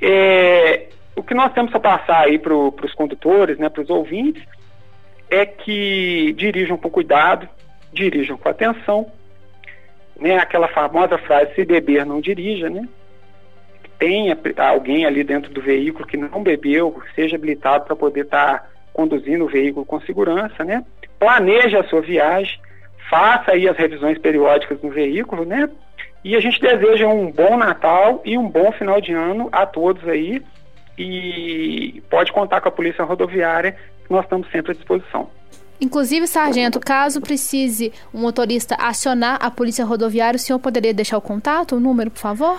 É, 0.00 0.88
o 1.16 1.22
que 1.22 1.34
nós 1.34 1.52
temos 1.52 1.74
a 1.74 1.80
passar 1.80 2.24
aí 2.24 2.38
para 2.38 2.54
os 2.54 2.94
condutores, 2.94 3.58
né, 3.58 3.68
para 3.68 3.82
os 3.82 3.90
ouvintes, 3.90 4.42
é 5.30 5.46
que 5.46 6.32
dirijam 6.36 6.76
com 6.76 6.90
cuidado, 6.90 7.48
dirijam 7.92 8.36
com 8.36 8.48
atenção, 8.48 9.10
né, 10.18 10.36
aquela 10.38 10.68
famosa 10.68 11.18
frase, 11.18 11.54
se 11.54 11.64
beber, 11.64 12.04
não 12.04 12.20
dirija, 12.20 12.68
né, 12.68 12.88
tenha 13.98 14.36
alguém 14.58 15.06
ali 15.06 15.22
dentro 15.22 15.52
do 15.52 15.60
veículo 15.60 16.06
que 16.06 16.16
não 16.16 16.42
bebeu, 16.42 17.00
seja 17.14 17.36
habilitado 17.36 17.84
para 17.84 17.96
poder 17.96 18.22
estar 18.22 18.58
tá 18.58 18.66
conduzindo 18.92 19.44
o 19.44 19.48
veículo 19.48 19.86
com 19.86 20.00
segurança, 20.00 20.64
né, 20.64 20.84
planeje 21.18 21.76
a 21.76 21.84
sua 21.84 22.00
viagem, 22.00 22.58
faça 23.08 23.52
aí 23.52 23.68
as 23.68 23.76
revisões 23.76 24.18
periódicas 24.18 24.80
no 24.82 24.90
veículo, 24.90 25.44
né, 25.44 25.68
e 26.24 26.34
a 26.34 26.40
gente 26.40 26.60
deseja 26.60 27.06
um 27.06 27.30
bom 27.30 27.56
Natal 27.56 28.22
e 28.24 28.36
um 28.36 28.48
bom 28.48 28.72
final 28.72 29.00
de 29.00 29.12
ano 29.12 29.48
a 29.52 29.66
todos 29.66 30.08
aí, 30.08 30.42
e 30.98 32.02
pode 32.10 32.32
contar 32.32 32.60
com 32.60 32.68
a 32.68 32.72
Polícia 32.72 33.04
Rodoviária, 33.04 33.72
que 34.06 34.12
nós 34.12 34.24
estamos 34.24 34.50
sempre 34.50 34.72
à 34.72 34.74
disposição. 34.74 35.28
Inclusive, 35.80 36.26
sargento, 36.26 36.78
caso 36.78 37.20
precise 37.20 37.92
um 38.12 38.20
motorista 38.20 38.76
acionar 38.78 39.38
a 39.40 39.50
Polícia 39.50 39.84
Rodoviária, 39.84 40.36
o 40.36 40.40
senhor 40.40 40.58
poderia 40.58 40.94
deixar 40.94 41.18
o 41.18 41.20
contato, 41.20 41.76
o 41.76 41.80
número, 41.80 42.10
por 42.10 42.20
favor? 42.20 42.58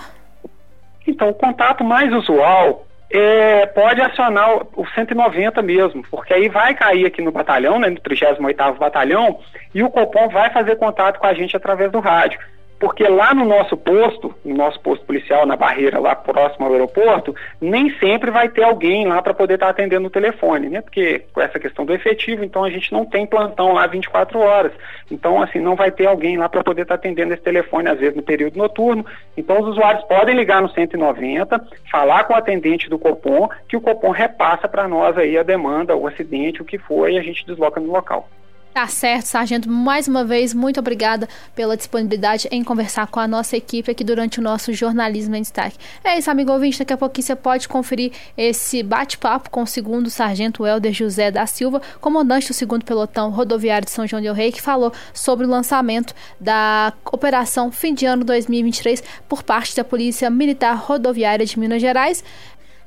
Então, 1.06 1.30
o 1.30 1.34
contato 1.34 1.82
mais 1.82 2.12
usual 2.12 2.86
é, 3.10 3.66
pode 3.66 4.00
acionar 4.00 4.58
o 4.74 4.86
190 4.94 5.62
mesmo, 5.62 6.04
porque 6.10 6.34
aí 6.34 6.48
vai 6.48 6.74
cair 6.74 7.06
aqui 7.06 7.22
no 7.22 7.32
batalhão, 7.32 7.78
né, 7.78 7.88
no 7.88 7.96
38º 7.96 8.78
Batalhão, 8.78 9.38
e 9.74 9.82
o 9.82 9.90
Copom 9.90 10.28
vai 10.28 10.50
fazer 10.52 10.76
contato 10.76 11.18
com 11.18 11.26
a 11.26 11.32
gente 11.32 11.56
através 11.56 11.90
do 11.90 12.00
rádio 12.00 12.38
porque 12.78 13.04
lá 13.08 13.32
no 13.32 13.44
nosso 13.44 13.76
posto, 13.76 14.34
no 14.44 14.54
nosso 14.54 14.78
posto 14.80 15.04
policial, 15.06 15.46
na 15.46 15.56
barreira 15.56 15.98
lá 15.98 16.14
próximo 16.14 16.66
ao 16.66 16.72
aeroporto, 16.72 17.34
nem 17.60 17.90
sempre 17.98 18.30
vai 18.30 18.48
ter 18.48 18.64
alguém 18.64 19.06
lá 19.06 19.22
para 19.22 19.32
poder 19.32 19.54
estar 19.54 19.66
tá 19.66 19.70
atendendo 19.70 20.06
o 20.06 20.10
telefone, 20.10 20.68
né? 20.68 20.82
Porque 20.82 21.24
com 21.32 21.40
essa 21.40 21.58
questão 21.58 21.86
do 21.86 21.94
efetivo, 21.94 22.44
então 22.44 22.64
a 22.64 22.70
gente 22.70 22.92
não 22.92 23.04
tem 23.04 23.26
plantão 23.26 23.72
lá 23.72 23.86
24 23.86 24.38
horas. 24.38 24.72
Então, 25.10 25.42
assim, 25.42 25.58
não 25.58 25.74
vai 25.74 25.90
ter 25.90 26.06
alguém 26.06 26.36
lá 26.36 26.48
para 26.48 26.62
poder 26.62 26.82
estar 26.82 26.98
tá 26.98 27.00
atendendo 27.00 27.32
esse 27.32 27.42
telefone, 27.42 27.88
às 27.88 27.98
vezes 27.98 28.14
no 28.14 28.22
período 28.22 28.58
noturno. 28.58 29.06
Então, 29.36 29.60
os 29.60 29.68
usuários 29.68 30.04
podem 30.04 30.36
ligar 30.36 30.60
no 30.60 30.68
190, 30.68 31.64
falar 31.90 32.24
com 32.24 32.34
o 32.34 32.36
atendente 32.36 32.90
do 32.90 32.98
Copom, 32.98 33.48
que 33.68 33.76
o 33.76 33.80
Copom 33.80 34.10
repassa 34.10 34.68
para 34.68 34.86
nós 34.86 35.16
aí 35.16 35.38
a 35.38 35.42
demanda, 35.42 35.96
o 35.96 36.06
acidente, 36.06 36.60
o 36.60 36.64
que 36.64 36.76
foi, 36.76 37.14
e 37.14 37.18
a 37.18 37.22
gente 37.22 37.46
desloca 37.46 37.80
no 37.80 37.90
local. 37.90 38.28
Tá 38.76 38.88
certo, 38.88 39.24
Sargento. 39.24 39.70
Mais 39.70 40.06
uma 40.06 40.22
vez, 40.22 40.52
muito 40.52 40.78
obrigada 40.78 41.26
pela 41.54 41.78
disponibilidade 41.78 42.46
em 42.50 42.62
conversar 42.62 43.06
com 43.06 43.18
a 43.18 43.26
nossa 43.26 43.56
equipe 43.56 43.90
aqui 43.90 44.04
durante 44.04 44.38
o 44.38 44.42
nosso 44.42 44.70
jornalismo 44.74 45.34
em 45.34 45.40
destaque. 45.40 45.78
É 46.04 46.18
isso, 46.18 46.30
amigo 46.30 46.52
ouvinte. 46.52 46.80
Daqui 46.80 46.92
a 46.92 46.96
pouquinho 46.98 47.26
você 47.26 47.34
pode 47.34 47.68
conferir 47.68 48.12
esse 48.36 48.82
bate-papo 48.82 49.48
com 49.48 49.62
o 49.62 49.66
segundo 49.66 50.10
Sargento 50.10 50.66
Helder 50.66 50.92
José 50.92 51.30
da 51.30 51.46
Silva, 51.46 51.80
comandante 52.02 52.48
do 52.48 52.52
segundo 52.52 52.84
pelotão 52.84 53.30
rodoviário 53.30 53.86
de 53.86 53.92
São 53.92 54.06
João 54.06 54.20
del 54.20 54.34
Rei, 54.34 54.52
que 54.52 54.60
falou 54.60 54.92
sobre 55.14 55.46
o 55.46 55.48
lançamento 55.48 56.14
da 56.38 56.92
Operação 57.10 57.72
Fim 57.72 57.94
de 57.94 58.04
Ano 58.04 58.24
2023 58.24 59.02
por 59.26 59.42
parte 59.42 59.74
da 59.74 59.84
Polícia 59.84 60.28
Militar 60.28 60.76
Rodoviária 60.76 61.46
de 61.46 61.58
Minas 61.58 61.80
Gerais. 61.80 62.22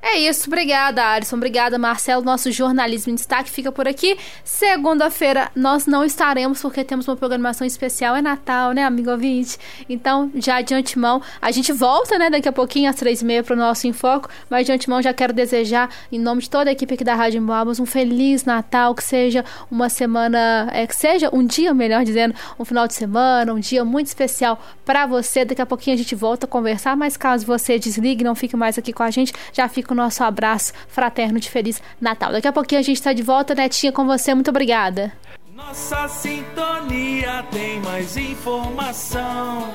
É 0.02 0.18
isso, 0.18 0.48
obrigada, 0.48 1.04
Alisson. 1.06 1.36
Obrigada, 1.36 1.78
Marcelo. 1.78 2.24
Nosso 2.24 2.50
jornalismo 2.54 3.12
em 3.12 3.16
destaque 3.16 3.50
fica 3.50 3.70
por 3.70 3.86
aqui. 3.86 4.18
Segunda-feira 4.46 5.52
nós 5.54 5.86
não 5.86 6.06
estaremos 6.06 6.62
porque 6.62 6.86
temos 6.86 7.06
uma 7.06 7.18
programação 7.18 7.68
especial. 7.68 8.16
É 8.16 8.22
Natal, 8.22 8.72
né, 8.72 8.86
amigo 8.86 9.12
ouvinte? 9.12 9.58
Então, 9.90 10.32
já 10.36 10.62
de 10.62 10.74
antemão, 10.74 11.22
a 11.42 11.52
gente 11.52 11.74
volta, 11.74 12.18
né, 12.18 12.30
daqui 12.30 12.48
a 12.48 12.52
pouquinho, 12.52 12.90
às 12.90 12.96
três 12.96 13.22
e 13.22 13.26
meia, 13.26 13.44
para 13.44 13.54
o 13.54 13.58
nosso 13.58 13.88
Enfoco. 13.88 14.30
Mas 14.50 14.66
de 14.66 14.72
antemão, 14.72 15.02
já 15.02 15.14
quero 15.14 15.34
desejar, 15.34 15.90
em 16.10 16.18
nome 16.18 16.42
de 16.42 16.50
toda 16.50 16.70
a 16.70 16.74
equipe 16.74 16.94
aqui 16.94 17.04
da 17.04 17.14
Rádio 17.14 17.40
Emboabas, 17.42 17.78
um 17.78 17.86
feliz 17.86 18.46
Natal, 18.46 18.96
que 18.96 19.04
seja 19.04 19.44
uma 19.70 19.90
semana, 19.90 20.70
é, 20.72 20.88
que 20.88 20.96
seja 20.96 21.30
um 21.34 21.46
dia, 21.46 21.74
melhor 21.74 22.06
dizendo, 22.06 22.34
um 22.58 22.64
final 22.64 22.88
de 22.88 22.94
semana, 22.94 23.54
um 23.54 23.60
dia 23.60 23.84
muito 23.84 24.08
especial 24.08 24.64
para 24.86 25.06
você. 25.06 25.44
Daqui 25.44 25.62
a 25.62 25.66
pouquinho 25.66 25.96
a 25.96 25.98
gente 25.98 26.16
volta 26.16 26.46
a 26.46 26.50
conversar, 26.50 26.96
mas 26.96 27.18
caso 27.18 27.46
você 27.46 27.78
desligue, 27.78 28.24
não 28.24 28.34
fique 28.34 28.56
mais 28.56 28.78
aqui 28.78 28.94
com 28.94 29.04
a 29.04 29.12
gente, 29.12 29.34
já 29.52 29.68
fica 29.68 29.89
fica 29.90 29.94
o 29.94 29.96
nosso 29.96 30.24
abraço 30.24 30.74
fraterno 30.88 31.40
de 31.40 31.50
Feliz 31.50 31.82
Natal. 32.00 32.32
Daqui 32.32 32.48
a 32.48 32.54
pouquinho 32.54 32.80
a 32.80 32.84
gente 32.84 32.98
está 32.98 33.14
de 33.14 33.24
volta, 33.24 33.56
Netinha, 33.56 33.92
com 33.92 34.06
você. 34.06 34.34
Muito 34.34 34.50
obrigada. 34.50 35.12
Nossa 35.56 36.08
sintonia 36.08 37.44
tem 37.52 37.80
mais 37.82 38.16
informação. 38.16 39.74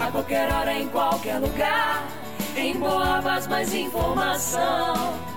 A 0.00 0.10
qualquer 0.10 0.52
hora, 0.52 0.72
em 0.72 0.88
qualquer 0.88 1.38
lugar. 1.38 2.06
Em 2.56 2.74
Boabas, 2.74 3.46
mais 3.46 3.74
informação. 3.74 5.35